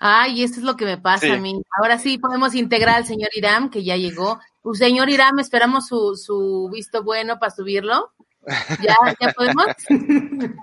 Ay, 0.00 0.42
esto 0.42 0.58
es 0.58 0.64
lo 0.64 0.74
que 0.76 0.84
me 0.84 0.98
pasa 0.98 1.34
a 1.34 1.36
mí. 1.36 1.62
Ahora 1.80 1.98
sí 1.98 2.18
podemos 2.18 2.56
integrar 2.56 2.96
al 2.96 3.06
señor 3.06 3.30
Iram, 3.32 3.70
que 3.70 3.84
ya 3.84 3.96
llegó. 3.96 4.40
Pues, 4.60 4.78
señor 4.78 5.08
Iram, 5.08 5.38
esperamos 5.38 5.86
su, 5.86 6.16
su 6.16 6.68
visto 6.72 7.04
bueno 7.04 7.38
para 7.38 7.54
subirlo. 7.54 8.12
¿Ya, 8.82 8.96
¿Ya 9.20 9.32
podemos? 9.34 9.66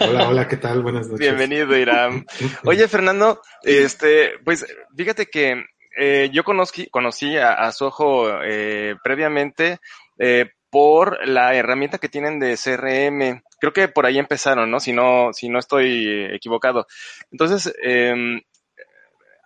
Hola, 0.00 0.28
hola, 0.28 0.48
¿qué 0.48 0.56
tal? 0.56 0.82
Buenas 0.82 1.08
noches. 1.08 1.18
Bienvenido, 1.18 1.76
Iram. 1.76 2.24
Oye, 2.64 2.86
Fernando, 2.86 3.40
este, 3.64 4.38
pues 4.44 4.64
fíjate 4.96 5.26
que 5.26 5.64
eh, 5.98 6.30
yo 6.32 6.44
conocí, 6.44 6.86
conocí 6.86 7.36
a, 7.36 7.54
a 7.54 7.72
Soho 7.72 8.42
eh, 8.44 8.94
previamente 9.02 9.80
eh, 10.16 10.50
por 10.70 11.26
la 11.26 11.54
herramienta 11.54 11.98
que 11.98 12.08
tienen 12.08 12.38
de 12.38 12.56
CRM. 12.56 13.42
Creo 13.60 13.72
que 13.72 13.88
por 13.88 14.06
ahí 14.06 14.18
empezaron, 14.18 14.70
¿no? 14.70 14.78
Si 14.78 14.92
no, 14.92 15.32
si 15.32 15.48
no 15.48 15.58
estoy 15.58 16.26
equivocado. 16.32 16.86
Entonces, 17.32 17.74
eh, 17.82 18.42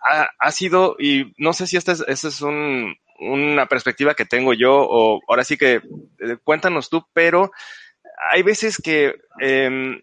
ha, 0.03 0.29
ha, 0.37 0.51
sido, 0.51 0.95
y 0.99 1.33
no 1.37 1.53
sé 1.53 1.65
si 1.65 1.77
esta 1.77 1.93
es, 1.93 2.03
esta 2.07 2.27
es 2.27 2.41
un, 2.41 2.95
una 3.19 3.65
perspectiva 3.67 4.13
que 4.13 4.25
tengo 4.25 4.53
yo, 4.53 4.75
o 4.75 5.21
ahora 5.27 5.43
sí 5.43 5.57
que 5.57 5.75
eh, 6.19 6.37
cuéntanos 6.43 6.89
tú, 6.89 7.03
pero 7.13 7.51
hay 8.31 8.43
veces 8.43 8.77
que 8.83 9.15
eh, 9.41 10.01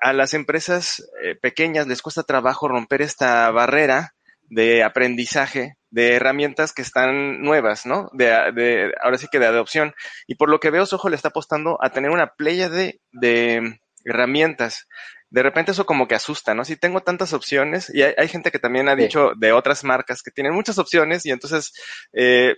a 0.00 0.12
las 0.12 0.34
empresas 0.34 1.08
pequeñas 1.40 1.86
les 1.86 2.02
cuesta 2.02 2.22
trabajo 2.22 2.68
romper 2.68 3.00
esta 3.00 3.50
barrera 3.50 4.14
de 4.48 4.84
aprendizaje 4.84 5.76
de 5.96 6.12
herramientas 6.12 6.74
que 6.74 6.82
están 6.82 7.40
nuevas, 7.40 7.86
¿no? 7.86 8.10
De, 8.12 8.26
de, 8.54 8.92
ahora 9.02 9.16
sí 9.16 9.28
que 9.32 9.38
de 9.38 9.46
adopción. 9.46 9.94
Y 10.26 10.34
por 10.34 10.50
lo 10.50 10.60
que 10.60 10.68
veo, 10.68 10.84
Soho 10.84 11.08
le 11.08 11.16
está 11.16 11.28
apostando 11.28 11.78
a 11.80 11.88
tener 11.88 12.10
una 12.10 12.34
playa 12.34 12.68
de, 12.68 13.00
de 13.12 13.80
herramientas. 14.04 14.88
De 15.30 15.42
repente 15.42 15.72
eso 15.72 15.86
como 15.86 16.06
que 16.06 16.14
asusta, 16.14 16.54
¿no? 16.54 16.66
Si 16.66 16.76
tengo 16.76 17.00
tantas 17.00 17.32
opciones, 17.32 17.90
y 17.94 18.02
hay, 18.02 18.12
hay 18.18 18.28
gente 18.28 18.50
que 18.50 18.58
también 18.58 18.90
ha 18.90 18.94
dicho 18.94 19.30
sí. 19.32 19.38
de 19.40 19.52
otras 19.52 19.84
marcas 19.84 20.22
que 20.22 20.30
tienen 20.30 20.52
muchas 20.52 20.76
opciones 20.76 21.24
y 21.24 21.30
entonces 21.30 21.72
eh, 22.12 22.56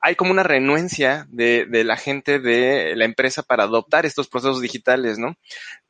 hay 0.00 0.16
como 0.16 0.30
una 0.30 0.42
renuencia 0.42 1.26
de, 1.28 1.66
de, 1.68 1.84
la 1.84 1.98
gente 1.98 2.38
de 2.38 2.96
la 2.96 3.04
empresa 3.04 3.42
para 3.42 3.64
adoptar 3.64 4.06
estos 4.06 4.28
procesos 4.28 4.62
digitales, 4.62 5.18
¿no? 5.18 5.36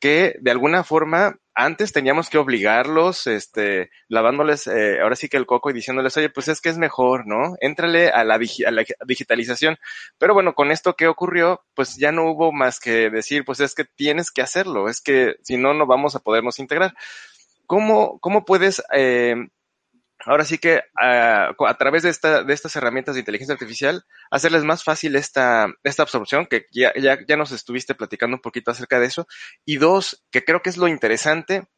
Que 0.00 0.34
de 0.40 0.50
alguna 0.50 0.82
forma 0.82 1.36
antes 1.58 1.92
teníamos 1.92 2.30
que 2.30 2.38
obligarlos, 2.38 3.26
este, 3.26 3.90
lavándoles, 4.06 4.68
eh, 4.68 5.00
ahora 5.02 5.16
sí 5.16 5.28
que 5.28 5.36
el 5.36 5.44
coco 5.44 5.70
y 5.70 5.72
diciéndoles, 5.72 6.16
oye, 6.16 6.30
pues 6.30 6.46
es 6.46 6.60
que 6.60 6.68
es 6.68 6.78
mejor, 6.78 7.26
¿no? 7.26 7.56
Éntrale 7.60 8.10
a 8.10 8.22
la, 8.22 8.38
digitalización. 8.38 9.76
Pero 10.18 10.34
bueno, 10.34 10.54
con 10.54 10.70
esto 10.70 10.94
que 10.94 11.08
ocurrió, 11.08 11.64
pues 11.74 11.96
ya 11.96 12.12
no 12.12 12.30
hubo 12.30 12.52
más 12.52 12.78
que 12.78 13.10
decir, 13.10 13.44
pues 13.44 13.58
es 13.58 13.74
que 13.74 13.84
tienes 13.84 14.30
que 14.30 14.40
hacerlo, 14.40 14.88
es 14.88 15.00
que 15.00 15.34
si 15.42 15.56
no, 15.56 15.74
no 15.74 15.86
vamos 15.86 16.14
a 16.14 16.20
podernos 16.20 16.60
integrar. 16.60 16.94
¿Cómo, 17.66 18.20
cómo 18.20 18.44
puedes 18.44 18.80
eh, 18.94 19.34
ahora 20.28 20.44
sí 20.44 20.58
que 20.58 20.76
uh, 20.76 21.64
a 21.64 21.78
través 21.78 22.02
de, 22.02 22.10
esta, 22.10 22.44
de 22.44 22.52
estas 22.52 22.76
herramientas 22.76 23.14
de 23.14 23.20
inteligencia 23.20 23.54
artificial, 23.54 24.04
hacerles 24.30 24.64
más 24.64 24.84
fácil 24.84 25.16
esta, 25.16 25.68
esta 25.82 26.02
absorción, 26.02 26.46
que 26.46 26.66
ya, 26.70 26.92
ya, 26.96 27.18
ya 27.26 27.36
nos 27.36 27.50
estuviste 27.50 27.94
platicando 27.94 28.36
un 28.36 28.42
poquito 28.42 28.70
acerca 28.70 29.00
de 29.00 29.06
eso. 29.06 29.26
Y 29.64 29.78
dos, 29.78 30.24
que 30.30 30.44
creo 30.44 30.60
que 30.60 30.70
es 30.70 30.76
lo 30.76 30.86
interesante, 30.86 31.68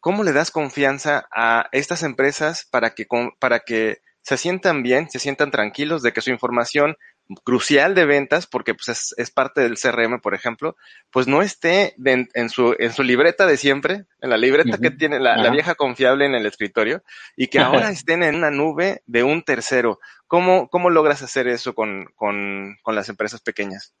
¿cómo 0.00 0.24
le 0.24 0.32
das 0.32 0.50
confianza 0.50 1.28
a 1.32 1.68
estas 1.72 2.02
empresas 2.02 2.66
para 2.70 2.90
que, 2.90 3.06
para 3.38 3.60
que 3.60 3.98
se 4.22 4.36
sientan 4.36 4.82
bien, 4.82 5.08
se 5.08 5.18
sientan 5.18 5.50
tranquilos 5.50 6.02
de 6.02 6.12
que 6.12 6.20
su 6.20 6.30
información 6.30 6.96
crucial 7.44 7.94
de 7.94 8.04
ventas, 8.04 8.46
porque 8.46 8.74
pues 8.74 8.88
es, 8.88 9.14
es 9.16 9.30
parte 9.30 9.60
del 9.60 9.78
CRM, 9.78 10.20
por 10.20 10.34
ejemplo, 10.34 10.76
pues 11.10 11.26
no 11.26 11.42
esté 11.42 11.94
de, 11.96 12.28
en, 12.34 12.48
su, 12.48 12.74
en 12.78 12.92
su 12.92 13.02
libreta 13.02 13.46
de 13.46 13.56
siempre, 13.56 14.04
en 14.20 14.30
la 14.30 14.36
libreta 14.36 14.70
uh 14.70 14.72
-huh. 14.72 14.82
que 14.82 14.90
tiene 14.90 15.20
la, 15.20 15.36
la, 15.36 15.50
vieja 15.50 15.74
confiable 15.74 16.26
en 16.26 16.34
el 16.34 16.46
escritorio, 16.46 17.02
y 17.36 17.48
que 17.48 17.60
ahora 17.60 17.90
estén 17.90 18.22
en 18.22 18.36
una 18.36 18.50
nube 18.50 19.02
de 19.06 19.22
un 19.22 19.42
tercero. 19.42 20.00
¿Cómo, 20.26 20.68
cómo 20.68 20.90
logras 20.90 21.22
hacer 21.22 21.48
eso 21.48 21.74
con, 21.74 22.06
con, 22.14 22.76
con 22.82 22.94
las 22.94 23.08
empresas 23.08 23.40
pequeñas? 23.40 23.94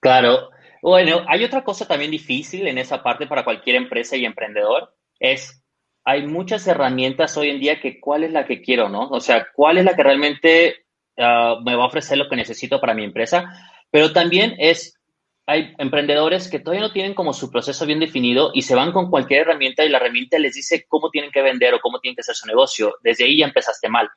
Claro. 0.00 0.50
Bueno, 0.82 1.24
hay 1.28 1.44
otra 1.44 1.62
cosa 1.62 1.86
también 1.86 2.10
difícil 2.10 2.66
en 2.66 2.76
esa 2.78 3.02
parte 3.02 3.26
para 3.26 3.44
cualquier 3.44 3.76
empresa 3.76 4.16
y 4.16 4.24
emprendedor, 4.24 4.94
es 5.20 5.62
hay 6.04 6.26
muchas 6.26 6.66
herramientas 6.66 7.36
hoy 7.36 7.50
en 7.50 7.60
día 7.60 7.80
que 7.80 8.00
cuál 8.00 8.24
es 8.24 8.32
la 8.32 8.44
que 8.44 8.60
quiero, 8.60 8.88
¿no? 8.88 9.08
O 9.08 9.20
sea, 9.20 9.46
cuál 9.54 9.78
es 9.78 9.84
la 9.84 9.94
que 9.94 10.02
realmente 10.02 10.86
uh, 11.18 11.60
me 11.62 11.74
va 11.74 11.84
a 11.84 11.86
ofrecer 11.86 12.18
lo 12.18 12.28
que 12.28 12.36
necesito 12.36 12.80
para 12.80 12.94
mi 12.94 13.04
empresa, 13.04 13.52
pero 13.90 14.12
también 14.12 14.54
es, 14.58 14.98
hay 15.46 15.74
emprendedores 15.78 16.48
que 16.48 16.58
todavía 16.58 16.86
no 16.86 16.92
tienen 16.92 17.14
como 17.14 17.32
su 17.32 17.50
proceso 17.50 17.84
bien 17.86 18.00
definido 18.00 18.50
y 18.54 18.62
se 18.62 18.74
van 18.74 18.92
con 18.92 19.10
cualquier 19.10 19.42
herramienta 19.42 19.84
y 19.84 19.88
la 19.88 19.98
herramienta 19.98 20.38
les 20.38 20.54
dice 20.54 20.84
cómo 20.88 21.10
tienen 21.10 21.30
que 21.30 21.42
vender 21.42 21.74
o 21.74 21.80
cómo 21.80 22.00
tienen 22.00 22.16
que 22.16 22.22
hacer 22.22 22.34
su 22.34 22.46
negocio. 22.46 22.96
Desde 23.02 23.24
ahí 23.24 23.38
ya 23.38 23.46
empezaste 23.46 23.88
mal. 23.88 24.08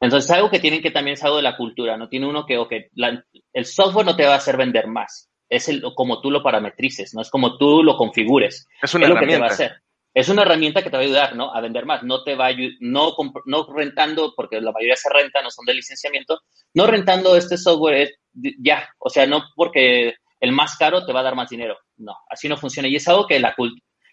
Entonces, 0.00 0.30
algo 0.30 0.50
que 0.50 0.60
tienen 0.60 0.82
que 0.82 0.90
también 0.90 1.14
es 1.14 1.24
algo 1.24 1.38
de 1.38 1.42
la 1.42 1.56
cultura, 1.56 1.96
¿no? 1.96 2.08
Tiene 2.08 2.26
uno 2.26 2.44
que, 2.44 2.58
okay, 2.58 2.86
la, 2.94 3.24
el 3.52 3.64
software 3.64 4.04
no 4.04 4.14
te 4.14 4.26
va 4.26 4.34
a 4.34 4.36
hacer 4.36 4.56
vender 4.56 4.88
más. 4.88 5.30
Es 5.48 5.68
el, 5.68 5.82
como 5.94 6.20
tú 6.20 6.30
lo 6.30 6.42
parametrices, 6.42 7.14
¿no? 7.14 7.22
Es 7.22 7.30
como 7.30 7.56
tú 7.56 7.82
lo 7.82 7.96
configures. 7.96 8.68
Es 8.82 8.94
una 8.94 9.06
es 9.06 9.10
herramienta. 9.12 9.14
Lo 9.14 9.20
que 9.20 9.26
te 9.26 9.40
va 9.40 9.46
a 9.46 9.50
hacer 9.50 9.85
es 10.16 10.30
una 10.30 10.42
herramienta 10.42 10.82
que 10.82 10.88
te 10.88 10.96
va 10.96 11.02
a 11.02 11.04
ayudar, 11.04 11.36
¿no? 11.36 11.54
A 11.54 11.60
vender 11.60 11.84
más. 11.84 12.02
No 12.02 12.24
te 12.24 12.34
va 12.34 12.46
a 12.46 12.54
no, 12.80 13.14
no 13.44 13.66
rentando, 13.70 14.32
porque 14.34 14.62
la 14.62 14.72
mayoría 14.72 14.96
se 14.96 15.10
renta, 15.10 15.42
no 15.42 15.50
son 15.50 15.66
de 15.66 15.74
licenciamiento, 15.74 16.40
no 16.72 16.86
rentando 16.86 17.36
este 17.36 17.58
software 17.58 17.96
es 17.96 18.14
ya, 18.58 18.88
o 18.98 19.10
sea, 19.10 19.26
no 19.26 19.42
porque 19.54 20.14
el 20.40 20.52
más 20.52 20.78
caro 20.78 21.04
te 21.04 21.12
va 21.12 21.20
a 21.20 21.22
dar 21.22 21.34
más 21.34 21.50
dinero. 21.50 21.76
No, 21.98 22.14
así 22.30 22.48
no 22.48 22.56
funciona. 22.56 22.88
Y 22.88 22.96
es 22.96 23.06
algo 23.08 23.26
que 23.26 23.38
la, 23.38 23.54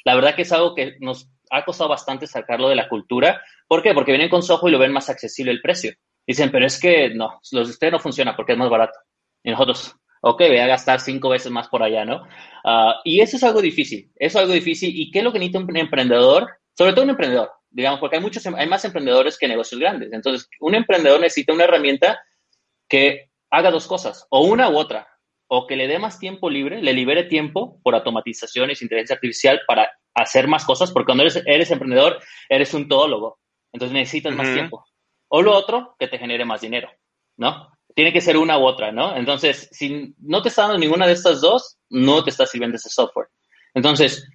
la 0.03 0.15
verdad 0.15 0.36
que 0.36 0.41
es 0.41 0.51
algo 0.51 0.75
que 0.75 0.98
nos 1.00 1.29
ha 1.50 1.63
costado 1.63 1.89
bastante 1.89 2.27
sacarlo 2.27 2.67
de 2.67 2.75
la 2.75 2.89
cultura. 2.89 3.41
¿Por 3.65 3.81
qué? 3.81 3.93
Porque 3.93 4.12
vienen 4.12 4.29
con 4.29 4.43
software 4.43 4.72
y 4.72 4.74
lo 4.74 4.79
ven 4.79 4.91
más 4.91 5.10
accesible 5.10 5.53
el 5.53 5.62
precio. 5.62 5.93
Dicen, 6.27 6.51
pero 6.51 6.65
es 6.65 6.81
que 6.81 7.12
no, 7.15 7.39
los 7.53 7.67
de 7.69 7.72
ustedes 7.72 7.93
no 7.93 8.00
funciona 8.00 8.36
porque 8.36 8.51
es 8.51 8.57
más 8.57 8.69
barato. 8.69 9.00
Y 9.41 9.51
nosotros, 9.51 9.95
ok, 10.25 10.39
voy 10.48 10.58
a 10.58 10.68
gastar 10.68 11.01
cinco 11.01 11.30
veces 11.30 11.51
más 11.51 11.68
por 11.68 11.84
allá, 11.84 12.06
¿no? 12.06 12.25
Ah, 12.63 13.01
y 13.03 13.20
eso 13.20 13.36
es 13.36 13.44
algo 13.44 13.62
difícil, 13.62 14.10
eso 14.15 14.38
es 14.38 14.42
algo 14.44 14.53
difícil. 14.53 14.92
¿Y 14.96 15.12
qué 15.12 15.20
es 15.20 15.25
lo 15.25 15.34
que 15.34 15.39
necesita 15.39 15.60
un 15.60 15.77
emprendedor? 15.77 16.50
Sobre 16.77 16.94
todo 16.94 17.03
un 17.03 17.10
emprendedor, 17.10 17.51
digamos, 17.70 18.00
porque 18.00 18.15
hay 18.15 18.22
muchos, 18.22 18.46
hay 18.48 18.68
más 18.68 18.86
emprendedores 18.86 19.38
que 19.38 19.50
negocios 19.50 19.82
grandes. 19.82 20.13
Entonces, 20.13 20.50
un 20.62 20.75
emprendedor 20.75 21.20
necesita 21.20 21.51
una 21.51 21.65
herramienta 21.65 22.24
que 22.88 23.32
haga 23.50 23.70
dos 23.70 23.86
cosas, 23.86 24.25
o 24.30 24.46
una 24.46 24.70
u 24.70 24.77
otra, 24.77 25.08
o 25.48 25.68
que 25.68 25.75
le 25.75 25.88
dé 25.88 26.00
más 26.00 26.18
tiempo 26.20 26.50
libre, 26.50 26.82
le 26.82 26.94
libere 26.94 27.25
tiempo 27.25 27.82
por 27.84 27.94
automatizaciones, 27.94 28.82
inteligencia 28.82 29.15
artificial 29.15 29.60
para 29.68 29.92
hacer 30.13 30.48
más 30.48 30.63
cosas, 30.63 30.92
porque 30.92 31.08
cuando 31.08 31.24
eres, 31.24 31.44
eres 31.46 31.70
emprendedor, 31.70 32.22
eres 32.48 32.74
un 32.74 32.88
todólogo, 32.88 33.39
entonces 33.74 33.94
necesitas 33.94 34.34
más 34.34 34.53
tiempo. 34.53 34.86
O 35.27 35.42
lo 35.42 35.53
otro, 35.53 35.96
que 36.00 36.08
te 36.08 36.18
genere 36.18 36.46
más 36.46 36.62
dinero, 36.62 36.89
¿no? 37.36 37.73
Tiene 37.95 38.12
que 38.12 38.21
ser 38.21 38.38
una 38.38 38.57
u 38.57 38.65
otra, 38.65 38.91
¿no? 38.91 39.15
Entonces, 39.15 39.69
si 39.71 40.15
no 40.19 40.41
te 40.41 40.50
está 40.50 40.63
dando 40.63 40.77
ninguna 40.77 41.05
de 41.05 41.13
estas 41.13 41.41
dos, 41.41 41.77
no 41.89 42.23
te 42.23 42.31
está 42.31 42.45
sirviendo 42.45 42.77
ese 42.77 42.89
software. 42.89 43.27
Entonces, 43.73 44.27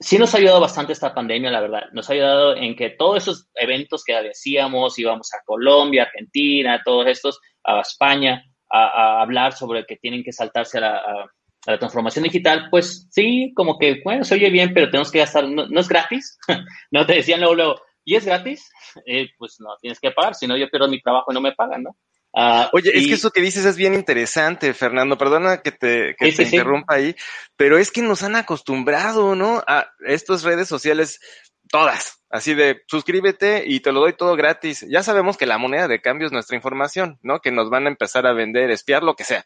sí 0.00 0.18
nos 0.18 0.34
ha 0.34 0.38
ayudado 0.38 0.60
bastante 0.60 0.92
esta 0.92 1.14
pandemia, 1.14 1.50
la 1.50 1.60
verdad. 1.60 1.82
Nos 1.92 2.08
ha 2.08 2.12
ayudado 2.12 2.56
en 2.56 2.76
que 2.76 2.90
todos 2.90 3.18
esos 3.18 3.48
eventos 3.54 4.04
que 4.04 4.14
decíamos, 4.14 4.98
íbamos 4.98 5.32
a 5.34 5.42
Colombia, 5.44 6.04
Argentina, 6.04 6.82
todos 6.84 7.06
estos, 7.06 7.40
a 7.64 7.80
España, 7.80 8.44
a, 8.70 9.20
hablar 9.20 9.52
sobre 9.52 9.84
que 9.86 9.96
tienen 9.96 10.22
que 10.22 10.32
saltarse 10.32 10.78
a 10.78 10.80
la, 10.80 11.78
transformación 11.78 12.22
digital, 12.22 12.68
pues 12.70 13.08
sí, 13.10 13.52
como 13.54 13.78
que, 13.78 14.00
bueno, 14.02 14.24
se 14.24 14.36
oye 14.36 14.48
bien, 14.48 14.72
pero 14.72 14.88
tenemos 14.88 15.10
que 15.10 15.18
gastar, 15.18 15.46
no, 15.46 15.64
es 15.78 15.88
gratis, 15.88 16.38
no 16.90 17.04
te 17.04 17.16
decían 17.16 17.40
luego, 17.40 17.54
luego, 17.54 17.74
¿y 18.04 18.16
es 18.16 18.24
gratis? 18.24 18.70
Eh, 19.06 19.28
pues 19.38 19.56
no, 19.60 19.76
tienes 19.80 20.00
que 20.00 20.10
pagar, 20.10 20.34
si 20.34 20.46
no 20.46 20.56
yo 20.56 20.68
pierdo 20.70 20.88
mi 20.88 21.00
trabajo 21.00 21.30
y 21.30 21.34
no 21.34 21.42
me 21.42 21.52
pagan, 21.52 21.82
¿no? 21.82 21.96
Ah, 22.34 22.68
Oye, 22.72 22.90
es 22.94 23.06
que 23.06 23.14
eso 23.14 23.30
que 23.30 23.40
dices 23.40 23.64
es 23.64 23.76
bien 23.76 23.94
interesante, 23.94 24.74
Fernando. 24.74 25.16
Perdona 25.16 25.58
que 25.62 25.72
te, 25.72 26.14
que 26.18 26.32
te 26.32 26.42
interrumpa 26.42 26.94
ahí, 26.94 27.16
pero 27.56 27.78
es 27.78 27.90
que 27.90 28.02
nos 28.02 28.22
han 28.22 28.36
acostumbrado, 28.36 29.34
¿no? 29.34 29.62
A 29.66 29.88
estas 30.06 30.42
redes 30.42 30.68
sociales, 30.68 31.20
todas, 31.68 32.22
así 32.30 32.54
de 32.54 32.82
suscríbete 32.86 33.64
y 33.66 33.80
te 33.80 33.92
lo 33.92 34.00
doy 34.00 34.12
todo 34.12 34.36
gratis. 34.36 34.84
Ya 34.88 35.02
sabemos 35.02 35.36
que 35.36 35.46
la 35.46 35.58
moneda 35.58 35.88
de 35.88 36.00
cambio 36.00 36.26
es 36.26 36.32
nuestra 36.32 36.56
información, 36.56 37.18
¿no? 37.22 37.40
Que 37.40 37.50
nos 37.50 37.70
van 37.70 37.86
a 37.86 37.90
empezar 37.90 38.26
a 38.26 38.34
vender, 38.34 38.70
espiar, 38.70 39.02
lo 39.02 39.16
que 39.16 39.24
sea. 39.24 39.44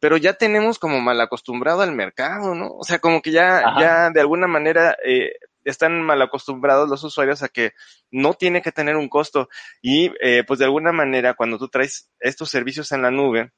Pero 0.00 0.16
ya 0.16 0.32
tenemos 0.32 0.78
como 0.78 1.00
mal 1.00 1.20
acostumbrado 1.20 1.82
al 1.82 1.92
mercado, 1.92 2.54
¿no? 2.54 2.68
O 2.72 2.84
sea, 2.84 2.98
como 2.98 3.22
que 3.22 3.30
ya, 3.30 3.62
ya 3.78 4.10
de 4.10 4.20
alguna 4.20 4.46
manera 4.46 4.96
eh, 5.04 5.32
están 5.64 6.02
mal 6.02 6.20
acostumbrados 6.22 6.88
los 6.88 7.02
usuarios 7.04 7.42
a 7.42 7.48
que 7.48 7.72
no 8.10 8.34
tiene 8.34 8.62
que 8.62 8.72
tener 8.72 8.96
un 8.96 9.08
costo 9.08 9.48
y 9.82 10.12
eh, 10.20 10.44
pues 10.46 10.58
de 10.58 10.66
alguna 10.66 10.92
manera 10.92 11.34
cuando 11.34 11.58
tú 11.58 11.68
traes 11.68 12.10
estos 12.20 12.50
servicios 12.50 12.92
en 12.92 13.02
la 13.02 13.10
nube, 13.10 13.52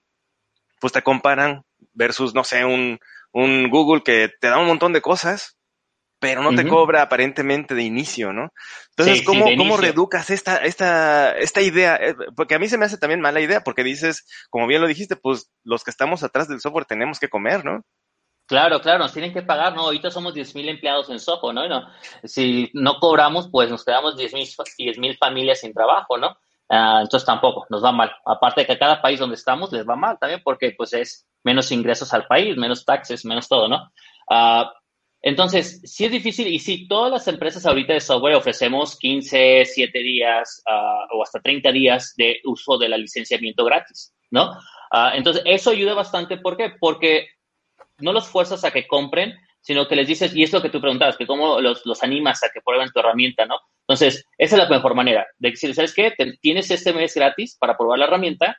pues 0.81 0.93
te 0.93 1.03
comparan 1.03 1.65
versus, 1.93 2.35
no 2.35 2.45
sé, 2.45 2.65
un, 2.65 2.99
un 3.33 3.71
Google 3.71 4.03
que 4.03 4.31
te 4.41 4.49
da 4.49 4.59
un 4.59 4.67
montón 4.67 4.93
de 4.93 5.01
cosas, 5.01 5.57
pero 6.19 6.43
no 6.43 6.55
te 6.55 6.67
cobra 6.67 7.03
aparentemente 7.03 7.75
de 7.75 7.83
inicio, 7.83 8.33
¿no? 8.33 8.53
Entonces, 8.97 9.25
¿cómo, 9.25 9.45
¿cómo 9.57 9.77
reeducas 9.77 10.31
esta, 10.31 10.57
esta, 10.57 11.33
esta 11.33 11.61
idea? 11.61 11.97
Eh, 11.97 12.15
porque 12.35 12.55
a 12.55 12.59
mí 12.59 12.69
se 12.69 12.79
me 12.79 12.87
hace 12.87 12.97
también 12.97 13.21
mala 13.21 13.41
idea, 13.41 13.61
porque 13.61 13.85
dices, 13.85 14.27
como 14.49 14.67
bien 14.67 14.81
lo 14.81 14.89
dijiste, 14.89 15.17
pues 15.17 15.51
los 15.63 15.85
que 15.85 15.91
estamos 15.91 16.23
atrás 16.23 16.49
del 16.49 16.61
software 16.61 16.87
tenemos 16.87 17.19
que 17.19 17.29
comer, 17.29 17.65
¿no? 17.65 17.85
Claro, 18.47 18.81
claro, 18.81 19.01
nos 19.01 19.13
tienen 19.13 19.33
que 19.33 19.43
pagar, 19.43 19.75
¿no? 19.75 19.83
Ahorita 19.83 20.11
somos 20.11 20.33
10.000 20.33 20.69
empleados 20.69 21.11
en 21.11 21.19
Soho, 21.19 21.53
¿no? 21.53 21.63
si 22.23 22.71
no 22.75 22.99
cobramos, 23.01 23.49
pues 23.51 23.69
nos 23.71 23.85
quedamos 23.85 24.17
10.000 24.17 24.99
mil 24.99 25.17
familias 25.17 25.61
sin 25.61 25.75
trabajo, 25.75 26.17
¿no? 26.17 26.37
Ah, 26.69 27.01
entonces 27.03 27.27
tampoco, 27.27 27.67
nos 27.71 27.85
va 27.85 27.93
mal. 27.93 28.13
Aparte 28.25 28.61
de 28.61 28.67
que 28.67 28.73
a 28.75 28.79
cada 28.79 29.03
país 29.03 29.19
donde 29.19 29.37
estamos 29.37 29.73
les 29.73 29.87
va 29.89 29.97
mal 29.97 30.19
también 30.19 30.43
porque 30.45 30.73
pues 30.77 30.93
es 30.95 31.27
menos 31.45 31.71
ingresos 31.73 32.13
al 32.13 32.27
país, 32.27 32.57
menos 32.57 32.85
taxes, 32.85 33.25
menos 33.25 33.49
todo, 33.49 33.69
¿no? 33.69 33.91
Uh, 34.29 34.65
entonces, 35.23 35.81
sí 35.85 36.05
es 36.05 36.13
difícil 36.13 36.47
y 36.47 36.59
sí, 36.59 36.87
todas 36.87 37.11
las 37.11 37.27
empresas 37.29 37.67
ahorita 37.67 37.95
de 37.95 38.01
software 38.01 38.37
ofrecemos 38.37 38.97
15, 38.97 39.65
7 39.65 39.99
días 40.01 40.63
uh, 40.69 41.17
o 41.17 41.23
hasta 41.23 41.41
30 41.41 41.73
días 41.73 42.15
de 42.17 42.41
uso 42.45 42.79
de 42.79 42.89
la 42.89 42.97
licenciamiento 42.97 43.65
gratis, 43.65 44.15
¿no? 44.31 44.53
entonces, 45.15 45.43
eso 45.45 45.71
ayuda 45.71 45.95
bastante, 45.95 46.39
¿por 46.39 46.57
qué? 46.57 46.73
Porque 46.81 47.29
no 47.99 48.13
los 48.13 48.29
fuerzas 48.29 48.65
a 48.65 48.71
que 48.71 48.87
compren, 48.87 49.35
sino 49.61 49.89
que 49.89 49.97
les 49.97 50.07
dices, 50.07 50.35
y 50.35 50.43
es 50.43 50.53
lo 50.53 50.63
que 50.63 50.71
tú 50.71 50.81
preguntabas, 50.81 51.17
que 51.17 51.27
cómo 51.27 51.61
los, 51.61 51.85
los 51.85 52.03
animas 52.03 52.43
a 52.45 52.51
que 52.55 52.61
prueben 52.61 52.91
tu 52.93 53.01
herramienta, 53.01 53.47
¿no? 53.47 53.57
Entonces, 53.81 54.25
esa 54.39 54.57
es 54.57 54.63
la 54.63 54.69
mejor 54.69 54.95
manera 54.95 55.27
de 55.39 55.51
decir, 55.51 55.75
¿sabes 55.75 55.95
qué? 55.95 56.13
tienes 56.41 56.71
este 56.71 56.93
mes 56.93 57.15
gratis 57.15 57.57
para 57.59 57.77
probar 57.77 57.99
la 57.99 58.07
herramienta, 58.07 58.57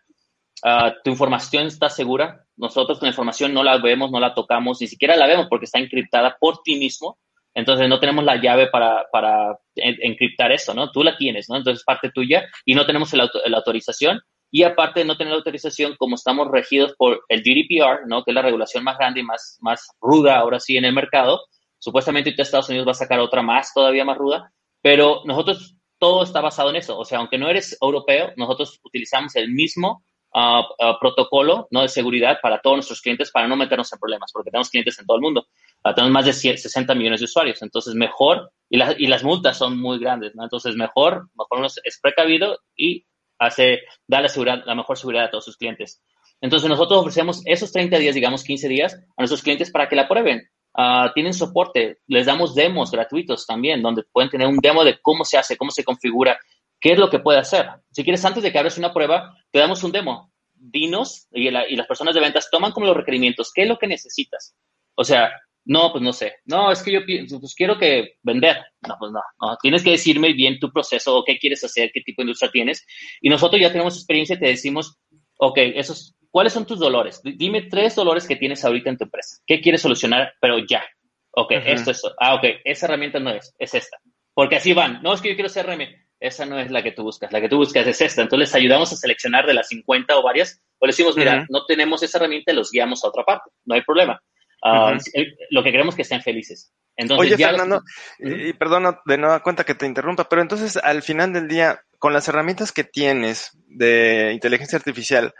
ah, 0.63 0.93
tu 1.03 1.09
información 1.09 1.67
está 1.67 1.89
segura, 1.89 2.45
nosotros 2.57 3.01
la 3.01 3.09
información 3.09 3.53
no 3.53 3.63
la 3.63 3.77
vemos, 3.77 4.11
no 4.11 4.19
la 4.19 4.33
tocamos, 4.33 4.81
ni 4.81 4.87
siquiera 4.87 5.15
la 5.15 5.27
vemos 5.27 5.47
porque 5.49 5.65
está 5.65 5.79
encriptada 5.79 6.35
por 6.39 6.61
ti 6.61 6.75
mismo, 6.75 7.17
entonces 7.53 7.87
no 7.87 7.99
tenemos 7.99 8.23
la 8.23 8.41
llave 8.41 8.67
para, 8.67 9.05
para 9.11 9.57
encriptar 9.75 10.51
eso, 10.51 10.73
¿no? 10.73 10.91
Tú 10.91 11.03
la 11.03 11.17
tienes, 11.17 11.49
¿no? 11.49 11.55
Entonces 11.57 11.79
es 11.79 11.85
parte 11.85 12.11
tuya 12.11 12.47
y 12.65 12.75
no 12.75 12.85
tenemos 12.85 13.13
la 13.13 13.29
autorización 13.55 14.21
y 14.51 14.63
aparte 14.63 15.01
de 15.01 15.05
no 15.05 15.17
tener 15.17 15.33
autorización, 15.33 15.95
como 15.97 16.15
estamos 16.15 16.47
regidos 16.49 16.93
por 16.97 17.23
el 17.27 17.41
GDPR, 17.41 18.07
¿no? 18.07 18.23
que 18.23 18.31
es 18.31 18.35
la 18.35 18.41
regulación 18.41 18.83
más 18.83 18.97
grande 18.97 19.19
y 19.19 19.23
más, 19.23 19.57
más 19.61 19.89
ruda 19.99 20.37
ahora 20.39 20.59
sí 20.59 20.77
en 20.77 20.85
el 20.85 20.93
mercado, 20.93 21.41
supuestamente 21.79 22.33
Estados 22.37 22.69
Unidos 22.69 22.87
va 22.87 22.91
a 22.91 22.95
sacar 22.95 23.19
otra 23.19 23.41
más, 23.41 23.73
todavía 23.73 24.05
más 24.05 24.17
ruda, 24.17 24.51
pero 24.81 25.21
nosotros 25.25 25.75
todo 25.99 26.23
está 26.23 26.41
basado 26.41 26.69
en 26.69 26.77
eso. 26.77 26.97
O 26.97 27.05
sea, 27.05 27.19
aunque 27.19 27.37
no 27.37 27.49
eres 27.49 27.77
europeo, 27.81 28.31
nosotros 28.37 28.79
utilizamos 28.83 29.35
el 29.35 29.51
mismo 29.51 30.03
ah, 30.33 30.65
ah, 30.79 30.97
protocolo 30.99 31.67
¿no? 31.71 31.81
de 31.81 31.89
seguridad 31.89 32.37
para 32.41 32.61
todos 32.61 32.77
nuestros 32.77 33.01
clientes 33.01 33.31
para 33.31 33.47
no 33.47 33.55
meternos 33.55 33.91
en 33.91 33.99
problemas, 33.99 34.31
porque 34.31 34.51
tenemos 34.51 34.69
clientes 34.69 34.97
en 34.99 35.05
todo 35.05 35.17
el 35.17 35.23
mundo. 35.23 35.47
Ah, 35.83 35.93
tenemos 35.93 36.13
más 36.13 36.25
de 36.25 36.33
60 36.33 36.95
millones 36.95 37.19
de 37.19 37.25
usuarios, 37.25 37.61
entonces 37.61 37.95
mejor, 37.95 38.51
y, 38.69 38.81
y 39.03 39.07
las 39.07 39.23
multas 39.23 39.57
son 39.57 39.77
muy 39.79 39.99
grandes, 39.99 40.35
¿no? 40.35 40.43
Entonces 40.43 40.75
mejor, 40.75 41.29
mejor 41.37 41.59
uno 41.59 41.67
es 41.67 41.99
precavido 42.01 42.59
y 42.75 43.05
hace, 43.39 43.81
da 44.07 44.21
la, 44.21 44.27
seguridad, 44.27 44.63
la 44.65 44.75
mejor 44.75 44.97
seguridad 44.97 45.25
a 45.25 45.31
todos 45.31 45.45
sus 45.45 45.57
clientes. 45.57 46.01
Entonces 46.41 46.69
nosotros 46.69 46.99
ofrecemos 46.99 47.41
esos 47.45 47.71
30 47.71 47.97
días, 47.97 48.15
digamos 48.15 48.43
15 48.43 48.67
días, 48.67 48.93
a 48.93 49.21
nuestros 49.21 49.41
clientes 49.41 49.71
para 49.71 49.89
que 49.89 49.95
la 49.95 50.07
prueben. 50.07 50.47
Ah, 50.73 51.11
tienen 51.15 51.33
soporte, 51.33 51.99
les 52.05 52.27
damos 52.27 52.53
demos 52.53 52.91
gratuitos 52.91 53.47
también, 53.47 53.81
donde 53.81 54.03
pueden 54.03 54.29
tener 54.29 54.47
un 54.47 54.57
demo 54.57 54.83
de 54.83 54.99
cómo 55.01 55.25
se 55.25 55.37
hace, 55.37 55.57
cómo 55.57 55.71
se 55.71 55.83
configura, 55.83 56.37
qué 56.79 56.91
es 56.91 56.99
lo 56.99 57.09
que 57.09 57.19
puede 57.19 57.39
hacer. 57.39 57.67
Si 57.91 58.03
quieres, 58.03 58.23
antes 58.25 58.43
de 58.43 58.51
que 58.51 58.59
abres 58.59 58.77
una 58.77 58.93
prueba, 58.93 59.35
te 59.51 59.59
damos 59.59 59.83
un 59.83 59.91
demo. 59.91 60.31
Dinos 60.53 61.27
y 61.31 61.49
las 61.49 61.87
personas 61.87 62.13
de 62.13 62.21
ventas 62.21 62.49
toman 62.51 62.71
como 62.71 62.85
los 62.85 62.97
requerimientos, 62.97 63.51
qué 63.53 63.63
es 63.63 63.67
lo 63.67 63.77
que 63.77 63.87
necesitas. 63.87 64.55
O 64.95 65.03
sea, 65.03 65.31
no, 65.67 65.91
pues 65.91 66.01
no 66.01 66.13
sé. 66.13 66.35
No, 66.45 66.71
es 66.71 66.81
que 66.81 66.93
yo 66.93 67.01
pues 67.05 67.53
quiero 67.53 67.77
que 67.77 68.13
vender. 68.23 68.57
No, 68.87 68.95
pues 68.97 69.11
no, 69.11 69.21
no. 69.41 69.57
Tienes 69.61 69.83
que 69.83 69.91
decirme 69.91 70.31
bien 70.31 70.59
tu 70.59 70.71
proceso, 70.71 71.17
o 71.17 71.25
qué 71.25 71.37
quieres 71.37 71.61
hacer, 71.63 71.91
qué 71.93 72.01
tipo 72.01 72.21
de 72.21 72.27
industria 72.27 72.49
tienes. 72.49 72.85
Y 73.19 73.29
nosotros 73.29 73.61
ya 73.61 73.69
tenemos 73.69 73.95
experiencia 73.95 74.37
y 74.37 74.39
te 74.39 74.47
decimos, 74.47 74.97
ok, 75.37 75.57
esos, 75.75 76.15
¿cuáles 76.31 76.53
son 76.53 76.65
tus 76.65 76.79
dolores? 76.79 77.21
Dime 77.21 77.63
tres 77.63 77.95
dolores 77.95 78.25
que 78.25 78.37
tienes 78.37 78.63
ahorita 78.63 78.89
en 78.89 78.97
tu 78.97 79.03
empresa. 79.03 79.37
¿Qué 79.45 79.59
quieres 79.59 79.81
solucionar? 79.81 80.33
Pero 80.39 80.59
ya. 80.59 80.85
Ok, 81.31 81.51
esto 81.51 81.91
es. 81.91 82.01
Ah, 82.17 82.35
ok, 82.35 82.45
esa 82.63 82.85
herramienta 82.85 83.19
no 83.19 83.31
es, 83.31 83.53
es 83.59 83.73
esta. 83.73 83.97
Porque 84.33 84.55
así 84.55 84.71
van. 84.71 85.01
No, 85.03 85.13
es 85.13 85.21
que 85.21 85.29
yo 85.29 85.35
quiero 85.35 85.51
CRM. 85.51 85.85
Esa 86.19 86.45
no 86.45 86.57
es 86.59 86.71
la 86.71 86.81
que 86.81 86.93
tú 86.93 87.03
buscas. 87.03 87.31
La 87.33 87.41
que 87.41 87.49
tú 87.49 87.57
buscas 87.57 87.85
es 87.85 87.99
esta. 87.99 88.21
Entonces 88.21 88.47
les 88.47 88.55
ayudamos 88.55 88.91
a 88.93 88.95
seleccionar 88.95 89.45
de 89.45 89.53
las 89.53 89.67
50 89.67 90.17
o 90.17 90.23
varias. 90.23 90.61
O 90.79 90.85
le 90.85 90.91
decimos, 90.91 91.17
mira, 91.17 91.45
no 91.49 91.65
tenemos 91.65 92.01
esa 92.03 92.17
herramienta, 92.17 92.53
los 92.53 92.71
guiamos 92.71 93.03
a 93.03 93.09
otra 93.09 93.23
parte. 93.23 93.51
No 93.65 93.75
hay 93.75 93.81
problema. 93.81 94.21
Ah, 94.63 94.97
lo 95.51 95.63
que 95.63 95.71
queremos 95.71 95.93
es 95.93 95.97
que 95.97 96.03
sean 96.03 96.21
felices. 96.21 96.73
Entonces, 96.95 97.33
Oye, 97.33 97.45
Fernando, 97.45 97.83
y, 98.17 98.53
perdona 98.53 98.99
de 99.05 99.17
nueva 99.19 99.43
cuenta 99.43 99.63
que 99.63 99.75
te 99.75 99.85
interrumpa, 99.85 100.27
pero 100.27 100.41
entonces 100.41 100.77
al 100.77 101.03
final 101.03 101.31
del 101.31 101.47
día, 101.47 101.83
con 101.99 102.11
las 102.11 102.27
herramientas 102.27 102.71
que 102.71 102.83
tienes 102.83 103.51
de 103.67 104.31
inteligencia 104.33 104.77
artificial, 104.77 105.35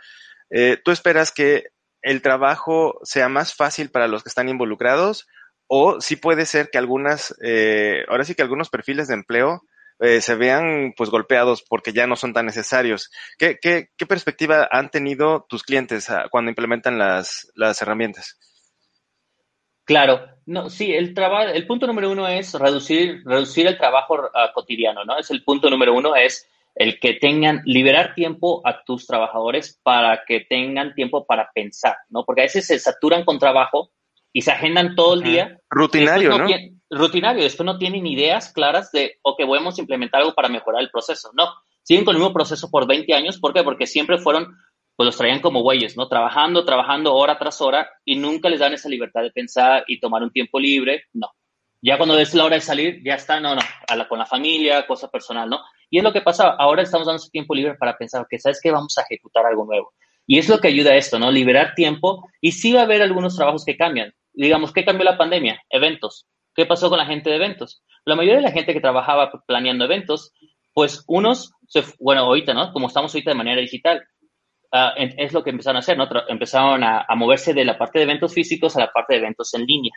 eh, 0.50 0.78
¿tú 0.84 0.92
esperas 0.92 1.32
que 1.32 1.64
el 2.00 2.22
trabajo 2.22 3.00
sea 3.02 3.28
más 3.28 3.54
fácil 3.54 3.90
para 3.90 4.06
los 4.06 4.22
que 4.22 4.28
están 4.28 4.48
involucrados? 4.48 5.26
O 5.66 6.00
sí 6.00 6.14
puede 6.14 6.46
ser 6.46 6.70
que 6.70 6.78
algunas, 6.78 7.34
eh, 7.42 8.04
ahora 8.08 8.24
sí 8.24 8.36
que 8.36 8.42
algunos 8.42 8.70
perfiles 8.70 9.08
de 9.08 9.14
empleo 9.14 9.62
eh, 10.00 10.20
se 10.20 10.36
vean 10.36 10.94
pues 10.96 11.10
golpeados 11.10 11.64
porque 11.68 11.92
ya 11.92 12.06
no 12.06 12.14
son 12.14 12.32
tan 12.32 12.46
necesarios. 12.46 13.10
¿Qué, 13.36 13.58
qué, 13.60 13.88
qué 13.96 14.06
perspectiva 14.06 14.68
han 14.70 14.90
tenido 14.90 15.44
tus 15.48 15.64
clientes 15.64 16.08
ah, 16.08 16.26
cuando 16.30 16.50
implementan 16.50 16.98
las, 16.98 17.50
las 17.56 17.82
herramientas? 17.82 18.38
Claro, 19.88 20.20
no, 20.44 20.68
sí, 20.68 20.92
el 20.92 21.14
trabajo, 21.14 21.48
el 21.48 21.66
punto 21.66 21.86
número 21.86 22.10
uno 22.10 22.28
es 22.28 22.52
reducir, 22.52 23.22
reducir 23.24 23.66
el 23.66 23.78
trabajo 23.78 24.18
ah, 24.34 24.52
cotidiano, 24.54 25.02
¿no? 25.02 25.16
Es 25.16 25.30
el 25.30 25.42
punto 25.42 25.70
número 25.70 25.94
uno, 25.94 26.14
es 26.14 26.46
el 26.74 27.00
que 27.00 27.14
tengan, 27.14 27.62
liberar 27.64 28.14
tiempo 28.14 28.60
a 28.66 28.84
tus 28.84 29.06
trabajadores 29.06 29.80
para 29.82 30.24
que 30.26 30.40
tengan 30.40 30.94
tiempo 30.94 31.24
para 31.24 31.50
pensar, 31.54 31.96
¿no? 32.10 32.22
Porque 32.26 32.42
a 32.42 32.44
veces 32.44 32.66
se 32.66 32.78
saturan 32.78 33.24
con 33.24 33.38
trabajo 33.38 33.90
y 34.30 34.42
se 34.42 34.52
agendan 34.52 34.94
todo 34.94 35.14
el 35.14 35.22
día. 35.22 35.58
Rutinario, 35.70 36.36
¿no? 36.36 36.46
rutinario, 36.90 37.42
después 37.42 37.64
no 37.64 37.78
tienen 37.78 38.06
ideas 38.06 38.52
claras 38.52 38.92
de, 38.92 39.18
ok, 39.22 39.40
podemos 39.46 39.78
implementar 39.78 40.20
algo 40.20 40.34
para 40.34 40.50
mejorar 40.50 40.82
el 40.82 40.90
proceso. 40.90 41.30
No, 41.32 41.46
siguen 41.82 42.04
con 42.04 42.14
el 42.14 42.20
mismo 42.20 42.34
proceso 42.34 42.70
por 42.70 42.86
20 42.86 43.14
años. 43.14 43.38
¿Por 43.38 43.54
qué? 43.54 43.62
Porque 43.62 43.86
siempre 43.86 44.18
fueron, 44.18 44.54
pues 44.98 45.06
los 45.06 45.16
traían 45.16 45.38
como 45.38 45.62
güeyes, 45.62 45.96
¿no? 45.96 46.08
Trabajando, 46.08 46.64
trabajando 46.64 47.14
hora 47.14 47.38
tras 47.38 47.60
hora 47.60 47.88
y 48.04 48.16
nunca 48.16 48.48
les 48.48 48.58
dan 48.58 48.74
esa 48.74 48.88
libertad 48.88 49.22
de 49.22 49.30
pensar 49.30 49.84
y 49.86 50.00
tomar 50.00 50.24
un 50.24 50.32
tiempo 50.32 50.58
libre. 50.58 51.04
No. 51.12 51.28
Ya 51.80 51.98
cuando 51.98 52.18
es 52.18 52.34
la 52.34 52.44
hora 52.44 52.56
de 52.56 52.60
salir, 52.60 53.00
ya 53.04 53.14
está, 53.14 53.38
no, 53.38 53.54
no, 53.54 53.62
con 54.08 54.18
la 54.18 54.26
familia, 54.26 54.88
cosa 54.88 55.08
personal, 55.08 55.48
¿no? 55.48 55.60
Y 55.88 55.98
es 55.98 56.02
lo 56.02 56.12
que 56.12 56.20
pasa, 56.20 56.48
ahora 56.48 56.82
estamos 56.82 57.06
dando 57.06 57.22
ese 57.22 57.30
tiempo 57.30 57.54
libre 57.54 57.76
para 57.76 57.96
pensar, 57.96 58.26
que 58.28 58.40
¿sabes 58.40 58.58
qué? 58.60 58.72
Vamos 58.72 58.98
a 58.98 59.02
ejecutar 59.02 59.46
algo 59.46 59.66
nuevo. 59.66 59.94
Y 60.26 60.40
es 60.40 60.48
lo 60.48 60.58
que 60.58 60.66
ayuda 60.66 60.90
a 60.90 60.96
esto, 60.96 61.20
¿no? 61.20 61.30
Liberar 61.30 61.76
tiempo 61.76 62.28
y 62.40 62.50
sí 62.50 62.72
va 62.72 62.80
a 62.80 62.82
haber 62.82 63.00
algunos 63.00 63.36
trabajos 63.36 63.64
que 63.64 63.76
cambian. 63.76 64.12
Digamos, 64.32 64.72
¿qué 64.72 64.84
cambió 64.84 65.04
la 65.04 65.16
pandemia? 65.16 65.62
Eventos. 65.70 66.26
¿Qué 66.56 66.66
pasó 66.66 66.88
con 66.88 66.98
la 66.98 67.06
gente 67.06 67.30
de 67.30 67.36
eventos? 67.36 67.84
La 68.04 68.16
mayoría 68.16 68.38
de 68.38 68.48
la 68.48 68.50
gente 68.50 68.74
que 68.74 68.80
trabajaba 68.80 69.30
planeando 69.46 69.84
eventos, 69.84 70.32
pues 70.74 71.04
unos, 71.06 71.52
bueno, 72.00 72.22
ahorita, 72.22 72.52
¿no? 72.52 72.72
Como 72.72 72.88
estamos 72.88 73.14
ahorita 73.14 73.30
de 73.30 73.36
manera 73.36 73.60
digital, 73.60 74.02
uh, 74.72 74.90
es 74.96 75.32
lo 75.32 75.42
que 75.42 75.50
empezaron 75.50 75.76
a 75.76 75.80
hacer, 75.80 75.96
¿no? 75.96 76.08
Empezaron 76.28 76.84
a, 76.84 77.06
moverse 77.16 77.54
de 77.54 77.64
la 77.64 77.78
parte 77.78 77.98
de 77.98 78.04
eventos 78.04 78.32
físicos 78.32 78.76
a 78.76 78.80
la 78.80 78.92
parte 78.92 79.14
de 79.14 79.20
eventos 79.20 79.52
en 79.54 79.64
línea. 79.64 79.92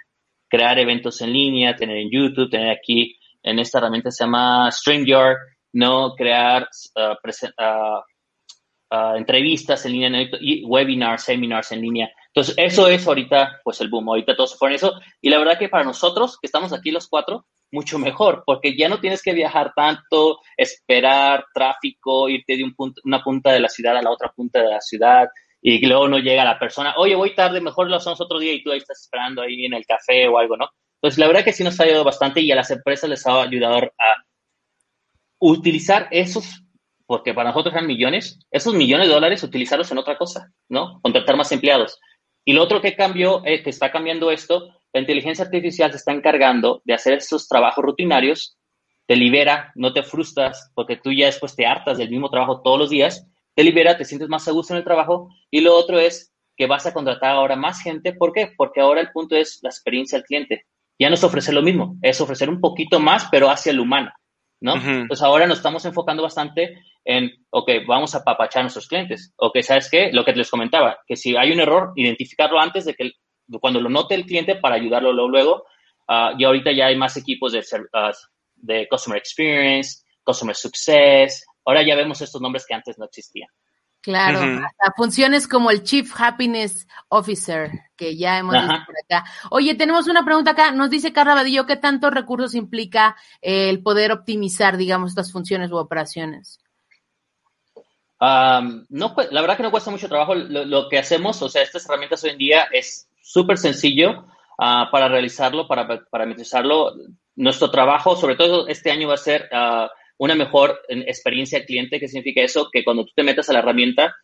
Crear 0.50 0.80
eventos 0.80 1.22
en 1.22 1.34
línea, 1.34 1.76
tener 1.76 1.98
en 1.98 2.10
YouTube, 2.12 2.50
tener 2.50 2.70
aquí 2.70 3.18
en 3.44 3.60
esta 3.60 3.80
herramienta 3.80 4.12
se 4.12 4.24
llama 4.24 4.72
StreamYard, 4.72 5.38
¿no? 5.74 6.16
Crear 6.16 6.68
uh, 6.96 7.16
entrevistas 9.16 9.86
en 9.86 9.94
línea, 9.94 10.30
y 10.40 10.66
webinars, 10.66 11.24
seminars 11.24 11.72
en 11.72 11.82
línea. 11.82 12.12
Entonces, 12.28 12.56
eso 12.58 12.88
es 12.88 13.08
ahorita, 13.08 13.62
pues 13.64 13.82
el 13.82 13.90
boom. 13.90 14.10
Ahorita 14.10 14.36
todos 14.36 14.58
fueron 14.58 14.76
eso. 14.76 14.94
Y 15.22 15.30
la 15.30 15.40
verdad 15.40 15.58
que 15.58 15.70
para 15.70 15.84
nosotros, 15.84 16.38
que 16.40 16.48
estamos 16.48 16.74
aquí 16.74 16.92
los 16.92 17.08
cuatro, 17.08 17.46
mucho 17.72 17.98
mejor, 18.00 18.44
porque 18.46 18.76
ya 18.78 18.90
no 18.90 19.00
tienes 19.00 19.22
que 19.22 19.34
viajar 19.34 19.74
tanto, 19.76 20.40
esperar 20.58 21.46
tráfico, 21.54 22.30
irte 22.30 22.58
de 22.58 22.64
un 22.64 22.76
punto, 22.76 23.02
una 23.06 23.24
punta 23.24 23.52
de 23.52 23.60
la 23.60 23.70
ciudad 23.70 23.98
a 23.98 24.02
la 24.02 24.12
otra 24.12 24.32
punta 24.36 24.62
de 24.62 24.70
la 24.70 24.82
ciudad 24.82 25.28
y 25.62 25.86
luego 25.86 26.08
no 26.08 26.18
llega 26.18 26.44
la 26.44 26.60
persona, 26.60 26.96
oye, 26.98 27.16
voy 27.16 27.36
tarde, 27.36 27.62
mejor 27.62 27.90
lo 27.90 27.96
hacemos 27.96 28.20
otro 28.20 28.40
día 28.40 28.54
y 28.54 28.64
tú 28.64 28.72
ahí 28.72 28.80
estás 28.80 29.02
esperando 29.02 29.42
ahí 29.42 29.66
en 29.66 29.74
el 29.74 29.86
café 29.86 30.28
o 30.28 30.38
algo, 30.38 30.58
¿no? 30.58 30.70
Entonces, 30.96 31.18
la 31.20 31.28
verdad 31.28 31.44
que 31.44 31.54
sí 31.54 31.64
nos 31.64 31.80
ha 31.80 31.84
ayudado 31.84 32.04
bastante 32.04 32.42
y 32.42 32.52
a 32.52 32.56
las 32.56 32.70
empresas 32.72 33.10
les 33.10 33.26
ha 33.26 33.42
ayudado 33.42 33.76
a 33.78 34.16
utilizar 35.40 36.08
esos 36.12 36.64
porque 37.12 37.34
para 37.34 37.50
nosotros 37.50 37.76
eran 37.76 37.88
millones, 37.88 38.40
esos 38.52 38.74
millones 38.74 39.10
de 39.10 39.14
dólares 39.14 39.44
utilizarlos 39.44 39.92
en 39.92 39.98
otra 39.98 40.18
cosa, 40.18 40.50
¿no? 40.70 41.02
Contratar 41.02 41.36
más 41.36 41.52
empleados. 41.52 42.00
Y 42.46 42.54
lo 42.54 42.64
otro 42.64 42.80
que 42.80 42.96
cambió, 42.96 43.42
eh, 43.46 43.62
que 43.64 43.70
está 43.70 43.92
cambiando 43.92 44.32
esto, 44.32 44.81
la 44.94 45.02
inteligencia 45.02 45.46
artificial 45.46 45.92
se 45.92 45.98
está 45.98 46.12
encargando 46.12 46.82
de 46.84 46.94
hacer 46.94 47.14
esos 47.14 47.48
trabajos 47.48 47.84
rutinarios, 47.84 48.58
te 49.08 49.16
libera, 49.16 49.72
no 49.76 49.94
te 49.94 50.04
frustras, 50.04 50.72
porque 50.74 50.98
tú 50.98 51.12
ya 51.12 51.26
después 51.26 51.56
te 51.56 51.66
hartas 51.66 51.98
del 51.98 52.10
mismo 52.10 52.30
trabajo 52.30 52.62
todos 52.62 52.80
los 52.80 52.90
días, 52.90 53.28
te 53.56 53.64
libera, 53.64 53.98
te 53.98 54.06
sientes 54.06 54.30
más 54.30 54.48
a 54.48 54.52
gusto 54.52 54.74
en 54.74 54.78
el 54.80 54.84
trabajo. 54.84 55.30
Y 55.50 55.62
lo 55.62 55.76
otro 55.76 56.00
es 56.00 56.34
que 56.56 56.68
vas 56.68 56.86
a 56.86 56.94
contratar 56.94 57.32
ahora 57.32 57.56
más 57.56 57.82
gente. 57.82 58.14
¿Por 58.14 58.32
qué? 58.34 58.54
Porque 58.56 58.82
ahora 58.82 59.02
el 59.02 59.12
punto 59.12 59.36
es 59.36 59.60
la 59.62 59.70
experiencia 59.70 60.18
al 60.18 60.24
cliente. 60.24 60.66
Ya 61.00 61.10
no 61.10 61.16
es 61.16 61.24
ofrecer 61.24 61.54
lo 61.54 61.62
mismo, 61.62 61.98
es 62.02 62.22
ofrecer 62.22 62.50
un 62.50 62.62
poquito 62.62 63.00
más, 63.00 63.28
pero 63.32 63.50
hacia 63.50 63.72
el 63.72 63.80
humano. 63.80 64.12
¿no? 64.62 64.76
Entonces 64.76 65.24
ahora 65.24 65.48
nos 65.48 65.58
estamos 65.58 65.84
enfocando 65.86 66.22
bastante 66.22 66.78
en, 67.04 67.32
ok, 67.50 67.70
vamos 67.88 68.14
a 68.14 68.24
papachar 68.24 68.60
a 68.60 68.64
nuestros 68.64 68.88
clientes. 68.88 69.34
Ok, 69.38 69.60
¿sabes 69.62 69.90
qué? 69.90 70.12
Lo 70.14 70.24
que 70.24 70.34
les 70.34 70.52
comentaba, 70.52 71.00
que 71.08 71.16
si 71.16 71.36
hay 71.36 71.52
un 71.52 71.60
error, 71.60 71.94
identificarlo 71.96 72.60
antes 72.60 72.86
de 72.86 72.94
que 72.94 73.12
cuando 73.60 73.82
lo 73.82 73.90
note 73.90 74.16
el 74.16 74.26
cliente 74.26 74.56
para 74.56 74.76
ayudarlo 74.76 75.12
luego. 75.12 75.66
Uh, 76.08 76.38
y 76.38 76.44
ahorita 76.44 76.72
ya 76.72 76.88
hay 76.88 76.96
más 76.96 77.16
equipos 77.18 77.54
de, 77.54 77.60
uh, 77.60 78.12
de 78.56 78.88
Customer 78.90 79.18
Experience, 79.18 80.04
Customer 80.24 80.56
Success. 80.56 81.46
Ahora 81.66 81.84
ya 81.84 81.96
vemos 81.96 82.22
estos 82.22 82.42
nombres 82.42 82.66
que 82.66 82.74
antes 82.74 82.98
no 82.98 83.06
existían. 83.06 83.50
Claro, 84.02 84.40
hasta 84.40 84.94
funciones 84.98 85.48
como 85.48 85.70
el 85.70 85.84
Chief 85.84 86.12
Happiness 86.20 86.88
Officer, 87.10 87.70
que 87.96 88.18
ya 88.18 88.40
hemos 88.40 88.56
visto 88.56 88.80
por 88.88 88.96
acá. 88.98 89.30
Oye, 89.52 89.76
tenemos 89.76 90.08
una 90.08 90.26
pregunta 90.26 90.52
acá. 90.52 90.72
Nos 90.72 90.90
dice 90.90 91.14
Carla 91.14 91.36
Vadillo, 91.36 91.68
¿qué 91.68 91.76
tantos 91.76 92.12
recursos 92.12 92.56
implica 92.56 93.16
el 93.42 93.84
poder 93.84 94.12
optimizar, 94.12 94.76
digamos, 94.76 95.12
estas 95.12 95.32
funciones 95.32 95.72
u 95.72 95.78
operaciones? 95.78 96.60
no, 98.20 99.16
la 99.32 99.42
verdad 99.42 99.58
que 99.58 99.64
no 99.64 99.72
cuesta 99.72 99.90
mucho 99.90 100.08
trabajo 100.08 100.34
lo, 100.34 100.90
que 100.90 100.98
hacemos. 100.98 101.40
O 101.42 101.50
sea, 101.50 101.62
estas 101.62 101.86
herramientas 101.86 102.24
hoy 102.24 102.32
en 102.32 102.38
día 102.38 102.68
es 102.72 103.08
súper 103.22 103.58
sencillo 103.58 104.26
ah, 104.60 104.90
para 104.92 105.08
realizarlo, 105.08 105.68
para 105.68 105.88
parametrizarlo. 106.10 106.94
Nuestro 107.36 107.72
trabajo, 107.72 108.16
sobre 108.16 108.36
todo 108.36 108.68
este 108.68 108.92
año, 108.92 109.08
va 109.08 109.16
a 109.16 109.18
ser... 109.18 109.50
Uh, 109.52 109.88
una 110.22 110.36
mejor 110.36 110.80
experiencia 110.88 111.66
cliente. 111.66 112.00
¿Qué 112.00 112.08
significa 112.08 112.44
eso? 112.44 112.70
Que 112.72 112.84
cuando 112.84 113.06
tú 113.06 113.12
te 113.16 113.24
metas 113.24 113.50
a 113.50 113.54
la 113.54 113.60
herramienta, 113.60 114.16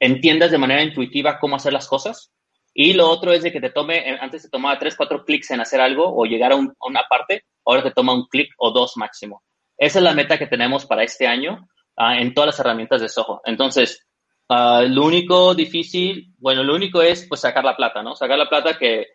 entiendas 0.00 0.50
de 0.50 0.58
manera 0.58 0.82
intuitiva 0.82 1.38
cómo 1.38 1.54
hacer 1.54 1.72
las 1.72 1.86
cosas. 1.86 2.32
Y 2.74 2.94
lo 2.94 3.08
otro 3.08 3.32
es 3.32 3.44
de 3.44 3.52
que 3.52 3.60
te 3.60 3.70
tome, 3.70 3.98
eh, 3.98 4.18
antes 4.20 4.42
te 4.42 4.48
tomaba 4.48 4.80
tres, 4.80 4.96
cuatro 4.96 5.24
clics 5.24 5.52
en 5.52 5.60
hacer 5.60 5.80
algo 5.80 6.12
o 6.12 6.24
llegar 6.24 6.50
a, 6.50 6.56
una 6.56 7.02
parte, 7.08 7.44
ahora 7.64 7.84
te 7.84 7.92
toma 7.92 8.14
un 8.14 8.26
clic 8.26 8.52
o 8.58 8.72
dos 8.72 8.96
máximo. 8.96 9.44
Esa 9.76 10.00
es 10.00 10.04
la 10.04 10.12
meta 10.12 10.38
que 10.38 10.48
tenemos 10.48 10.86
para 10.86 11.04
este 11.04 11.28
año 11.28 11.68
ah, 11.96 12.18
en 12.18 12.34
todas 12.34 12.48
las 12.48 12.58
herramientas 12.58 13.00
de 13.00 13.08
Soho. 13.08 13.40
Entonces, 13.44 14.07
ah, 14.48 14.82
lo 14.86 15.04
único 15.04 15.54
difícil, 15.54 16.34
bueno, 16.38 16.62
lo 16.62 16.74
único 16.74 17.02
es 17.02 17.26
pues 17.28 17.40
sacar 17.40 17.64
la 17.64 17.76
plata, 17.76 18.02
¿no? 18.02 18.14
Sacar 18.16 18.38
la 18.38 18.48
plata 18.48 18.78
que 18.78 19.08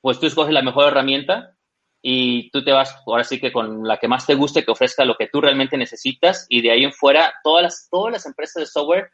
pues 0.00 0.18
tú 0.18 0.26
escoges 0.26 0.52
la 0.52 0.62
mejor 0.62 0.88
herramienta 0.88 1.56
y 2.02 2.50
tú 2.50 2.64
te 2.64 2.72
vas 2.72 2.96
ahora 3.06 3.24
sí 3.24 3.38
que 3.38 3.52
con 3.52 3.86
la 3.86 3.98
que 3.98 4.08
más 4.08 4.26
te 4.26 4.34
guste, 4.34 4.64
que 4.64 4.70
ofrezca 4.70 5.04
lo 5.04 5.16
que 5.16 5.28
tú 5.28 5.40
realmente 5.40 5.76
necesitas 5.76 6.46
y 6.48 6.62
de 6.62 6.70
ahí 6.70 6.84
en 6.84 6.92
fuera 6.92 7.34
todas 7.44 7.62
las, 7.62 7.88
todas 7.90 8.12
las 8.12 8.26
empresas 8.26 8.62
de 8.62 8.66
software 8.66 9.10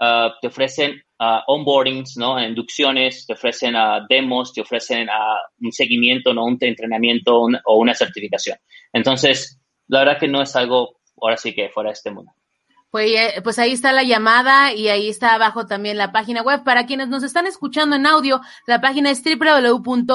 uh, 0.00 0.30
te 0.40 0.46
ofrecen 0.46 1.02
uh, 1.18 1.40
onboardings, 1.46 2.16
¿no? 2.16 2.40
Inducciones, 2.40 3.26
te 3.26 3.32
ofrecen 3.32 3.74
demos, 4.08 4.52
te 4.52 4.60
ofrecen 4.60 5.08
un 5.60 5.72
seguimiento, 5.72 6.32
¿no? 6.32 6.44
Un 6.44 6.58
entrenamiento 6.60 7.46
o 7.64 7.76
una 7.76 7.94
certificación. 7.94 8.58
Entonces, 8.92 9.60
la 9.88 10.00
verdad 10.00 10.18
que 10.18 10.28
no 10.28 10.42
es 10.42 10.54
algo 10.54 11.00
ahora 11.20 11.36
sí 11.36 11.54
que 11.54 11.70
fuera 11.70 11.90
de 11.90 11.94
este 11.94 12.10
mundo. 12.10 12.32
Pues, 12.90 13.10
eh, 13.10 13.40
pues 13.44 13.58
ahí 13.58 13.72
está 13.72 13.92
la 13.92 14.02
llamada 14.02 14.72
y 14.72 14.88
ahí 14.88 15.10
está 15.10 15.34
abajo 15.34 15.66
también 15.66 15.98
la 15.98 16.10
página 16.10 16.40
web. 16.42 16.64
Para 16.64 16.86
quienes 16.86 17.08
nos 17.08 17.22
están 17.22 17.46
escuchando 17.46 17.96
en 17.96 18.06
audio, 18.06 18.40
la 18.66 18.80
página 18.80 19.10
es 19.10 19.22
www.zoho.com 19.22 20.08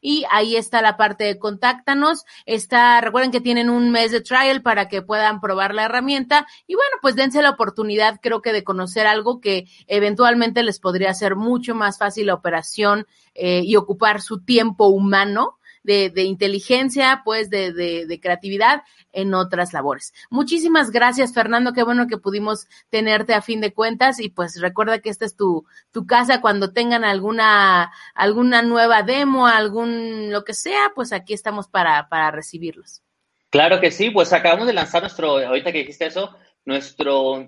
y 0.00 0.24
ahí 0.30 0.56
está 0.56 0.80
la 0.80 0.96
parte 0.96 1.24
de 1.24 1.38
contáctanos. 1.38 2.24
Está, 2.46 3.02
recuerden 3.02 3.30
que 3.30 3.42
tienen 3.42 3.68
un 3.68 3.90
mes 3.90 4.10
de 4.10 4.22
trial 4.22 4.62
para 4.62 4.88
que 4.88 5.02
puedan 5.02 5.38
probar 5.42 5.74
la 5.74 5.84
herramienta 5.84 6.46
y 6.66 6.76
bueno, 6.76 6.96
pues 7.02 7.14
dense 7.14 7.42
la 7.42 7.50
oportunidad, 7.50 8.18
creo 8.22 8.40
que 8.40 8.54
de 8.54 8.64
conocer 8.64 9.06
algo 9.06 9.42
que 9.42 9.66
eventualmente 9.86 10.62
les 10.62 10.80
podría 10.80 11.10
hacer 11.10 11.36
mucho 11.36 11.74
más 11.74 11.98
fácil 11.98 12.28
la 12.28 12.34
operación 12.34 13.06
eh, 13.34 13.60
y 13.64 13.76
ocupar 13.76 14.22
su 14.22 14.42
tiempo 14.42 14.86
humano 14.86 15.58
de, 15.86 16.10
de 16.10 16.24
inteligencia, 16.24 17.22
pues 17.24 17.48
de, 17.48 17.72
de, 17.72 18.20
creatividad 18.20 18.82
en 19.12 19.32
otras 19.32 19.72
labores. 19.72 20.12
Muchísimas 20.28 20.90
gracias, 20.90 21.32
Fernando. 21.32 21.72
Qué 21.72 21.82
bueno 21.82 22.06
que 22.08 22.18
pudimos 22.18 22.66
tenerte 22.90 23.32
a 23.32 23.40
fin 23.40 23.60
de 23.60 23.72
cuentas 23.72 24.20
y 24.20 24.28
pues 24.28 24.60
recuerda 24.60 24.98
que 24.98 25.08
esta 25.08 25.24
es 25.24 25.36
tu, 25.36 25.64
tu 25.92 26.06
casa 26.06 26.40
cuando 26.40 26.72
tengan 26.72 27.04
alguna, 27.04 27.92
alguna 28.14 28.62
nueva 28.62 29.02
demo, 29.02 29.46
algún, 29.46 30.32
lo 30.32 30.44
que 30.44 30.54
sea, 30.54 30.92
pues 30.94 31.12
aquí 31.12 31.32
estamos 31.32 31.68
para, 31.68 32.08
para 32.08 32.30
recibirlos. 32.30 33.02
Claro 33.50 33.80
que 33.80 33.90
sí, 33.90 34.10
pues 34.10 34.32
acabamos 34.32 34.66
de 34.66 34.72
lanzar 34.72 35.02
nuestro, 35.02 35.38
ahorita 35.38 35.72
que 35.72 35.78
dijiste 35.78 36.06
eso, 36.06 36.36
nuestro 36.64 37.46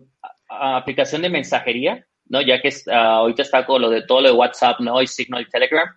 aplicación 0.48 1.22
de 1.22 1.28
mensajería, 1.28 2.06
¿no? 2.26 2.40
Ya 2.40 2.60
que 2.60 2.68
uh, 2.68 2.90
ahorita 2.92 3.42
está 3.42 3.66
con 3.66 3.82
lo 3.82 3.90
de 3.90 4.02
todo 4.02 4.20
lo 4.20 4.28
de 4.28 4.34
WhatsApp, 4.34 4.80
¿no? 4.80 5.02
Y 5.02 5.06
Signal 5.06 5.42
y 5.42 5.50
Telegram. 5.50 5.88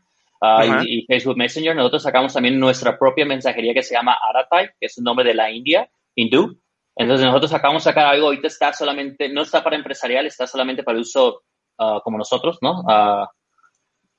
Ah, 0.41 0.83
y, 0.87 1.05
Facebook 1.05 1.37
Messenger. 1.37 1.75
Nosotros 1.75 2.01
sacamos 2.01 2.33
también 2.33 2.59
nuestra 2.59 2.97
propia 2.97 3.25
mensajería 3.25 3.73
que 3.73 3.83
se 3.83 3.93
llama 3.93 4.17
Aratai, 4.29 4.69
que 4.79 4.87
es 4.87 4.97
un 4.97 5.03
nombre 5.03 5.23
de 5.23 5.35
la 5.35 5.51
India, 5.51 5.87
hindú. 6.15 6.59
Entonces 6.95 7.25
nosotros 7.25 7.53
acabamos 7.53 7.83
de 7.83 7.91
sacar 7.91 8.07
algo, 8.07 8.27
ahorita 8.27 8.47
está 8.47 8.73
solamente, 8.73 9.29
no 9.29 9.43
está 9.43 9.63
para 9.63 9.75
empresarial, 9.75 10.25
está 10.25 10.47
solamente 10.47 10.83
para 10.83 10.99
uso 10.99 11.43
uh, 11.77 12.01
como 12.03 12.17
nosotros, 12.17 12.57
¿no? 12.61 12.81
Uh, 12.81 13.27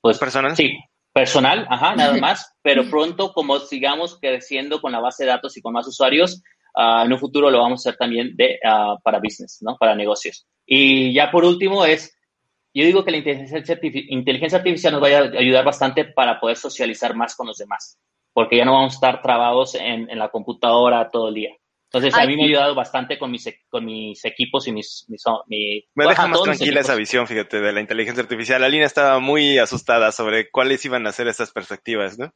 pues, 0.01 0.17
¿Personal? 0.17 0.55
Sí, 0.55 0.77
personal, 1.13 1.67
ajá, 1.69 1.95
nada 1.95 2.17
más, 2.21 2.55
pero 2.61 2.89
pronto 2.89 3.31
como 3.33 3.59
sigamos 3.59 4.17
creciendo 4.19 4.81
con 4.81 4.91
la 4.91 4.99
base 4.99 5.23
de 5.23 5.29
datos 5.29 5.55
y 5.55 5.61
con 5.61 5.73
más 5.73 5.87
usuarios, 5.87 6.41
uh, 6.75 7.05
en 7.05 7.13
un 7.13 7.19
futuro 7.19 7.51
lo 7.51 7.59
vamos 7.59 7.85
a 7.85 7.89
hacer 7.89 7.97
también 7.97 8.35
de, 8.35 8.59
para 9.03 9.19
business, 9.19 9.59
¿no? 9.61 9.77
Para 9.77 9.93
negocios. 9.93 10.47
Y 10.65 11.13
ya 11.13 11.29
por 11.29 11.45
último 11.45 11.85
es 11.85 12.17
yo 12.73 12.85
digo 12.85 13.05
que 13.05 13.11
la 13.11 13.17
inteligencia, 13.17 14.57
artificial 14.57 14.93
nos 14.93 15.03
va 15.03 15.07
a 15.07 15.39
ayudar 15.39 15.63
bastante 15.63 16.05
para 16.05 16.39
poder 16.39 16.57
socializar 16.57 17.15
más 17.15 17.35
con 17.35 17.47
los 17.47 17.57
demás, 17.57 17.99
porque 18.33 18.57
ya 18.57 18.65
no 18.65 18.73
vamos 18.73 18.93
a 18.93 18.95
estar 18.95 19.21
trabados 19.21 19.75
en, 19.75 20.07
la 20.17 20.29
computadora 20.29 21.11
todo 21.11 21.29
el 21.29 21.35
día. 21.35 21.55
Entonces, 21.93 22.19
a 22.19 22.25
mí 22.25 22.35
me 22.35 22.41
ha 22.41 22.45
ayudado 22.47 22.73
bastante 22.73 23.19
con 23.19 23.29
mis, 23.29 23.47
con 23.69 23.85
mis 23.85 24.25
equipos 24.25 24.67
y 24.67 24.71
mis... 24.71 25.05
mis 25.09 25.23
mi, 25.45 25.85
me 25.93 26.07
deja 26.07 26.25
más 26.25 26.41
tranquila 26.41 26.81
esa 26.81 26.95
visión, 26.95 27.27
fíjate, 27.27 27.61
de 27.61 27.71
la 27.71 27.81
inteligencia 27.81 28.23
artificial. 28.23 28.63
Alina 28.63 28.87
estaba 28.87 29.19
muy 29.19 29.59
asustada 29.59 30.11
sobre 30.11 30.49
cuáles 30.49 30.83
iban 30.85 31.05
a 31.05 31.11
ser 31.11 31.27
esas 31.27 31.51
perspectivas, 31.51 32.17
¿no? 32.17 32.33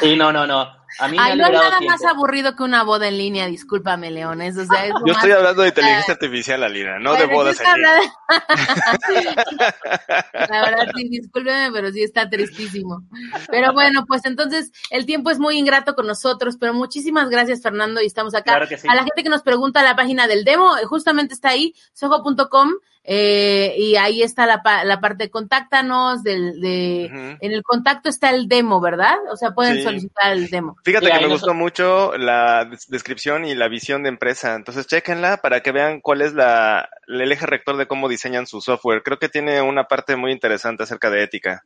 Sí, 0.00 0.16
no, 0.16 0.32
no, 0.32 0.46
no. 0.46 0.66
A 1.00 1.08
mí 1.08 1.16
Ay, 1.18 1.36
no 1.36 1.44
es 1.46 1.52
nada 1.52 1.80
más 1.80 2.04
aburrido 2.04 2.54
que 2.54 2.62
una 2.62 2.84
boda 2.84 3.08
en 3.08 3.18
línea, 3.18 3.46
discúlpame, 3.46 4.12
Leones. 4.12 4.56
O 4.56 4.64
sea, 4.64 4.86
Yo 4.86 5.12
estoy 5.12 5.32
hablando 5.32 5.62
de 5.62 5.68
inteligencia 5.68 6.14
artificial, 6.14 6.62
Alina, 6.62 7.00
no 7.00 7.14
de 7.14 7.26
bodas 7.26 7.60
en 7.60 7.74
línea. 7.74 8.00
La 10.48 10.62
verdad, 10.62 10.86
sí, 10.94 11.08
discúlpeme, 11.08 11.72
pero 11.72 11.90
sí 11.90 12.00
está 12.02 12.30
tristísimo. 12.30 13.02
Pero 13.50 13.72
bueno, 13.72 14.04
pues 14.06 14.24
entonces 14.24 14.70
el 14.90 15.04
tiempo 15.06 15.30
es 15.30 15.40
muy 15.40 15.58
ingrato 15.58 15.94
con 15.94 16.06
nosotros, 16.06 16.56
pero 16.60 16.74
muchísimas 16.74 17.28
gracias, 17.28 17.60
Fernando, 17.62 18.00
y 18.00 18.06
estamos 18.06 18.34
acá. 18.34 18.52
A 18.88 18.94
la 18.94 19.04
gente 19.04 19.22
que 19.22 19.28
nos 19.28 19.42
pregunta 19.42 19.82
la 19.82 19.96
página 19.96 20.26
del 20.26 20.44
demo, 20.44 20.76
eh, 20.76 20.84
justamente 20.84 21.34
está 21.34 21.50
ahí, 21.50 21.74
sojo.com, 21.92 22.70
eh, 23.06 23.74
y 23.76 23.96
ahí 23.96 24.22
está 24.22 24.46
la, 24.46 24.62
la 24.84 25.00
parte 25.00 25.24
de 25.24 25.30
contáctanos, 25.30 26.22
del, 26.22 26.60
de, 26.60 27.04
en 27.04 27.52
el 27.52 27.62
contacto 27.62 28.08
está 28.08 28.30
el 28.30 28.48
demo, 28.48 28.80
¿verdad? 28.80 29.16
O 29.30 29.36
sea, 29.36 29.50
pueden 29.50 29.82
solicitar 29.82 30.32
el 30.32 30.48
demo. 30.48 30.76
Fíjate 30.84 31.10
que 31.10 31.20
me 31.20 31.28
gustó 31.28 31.52
mucho 31.52 32.16
la 32.16 32.64
descripción 32.88 33.44
y 33.44 33.54
la 33.54 33.68
visión 33.68 34.02
de 34.02 34.08
empresa, 34.08 34.54
entonces 34.54 34.86
chequenla 34.86 35.38
para 35.38 35.60
que 35.60 35.72
vean 35.72 36.00
cuál 36.00 36.22
es 36.22 36.32
la, 36.32 36.88
el 37.06 37.30
eje 37.30 37.44
rector 37.44 37.76
de 37.76 37.86
cómo 37.86 38.08
diseñan 38.08 38.46
su 38.46 38.62
software. 38.62 39.02
Creo 39.02 39.18
que 39.18 39.28
tiene 39.28 39.60
una 39.60 39.84
parte 39.84 40.16
muy 40.16 40.32
interesante 40.32 40.84
acerca 40.84 41.10
de 41.10 41.22
ética. 41.22 41.64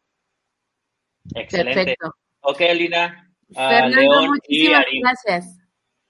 Excelente. 1.35 1.75
Perfecto. 1.75 2.15
Ok, 2.41 2.61
Lina. 2.75 3.31
Uh, 3.51 3.55
Fernando, 3.55 4.27
muchísimas 4.27 4.85
gracias. 5.03 5.58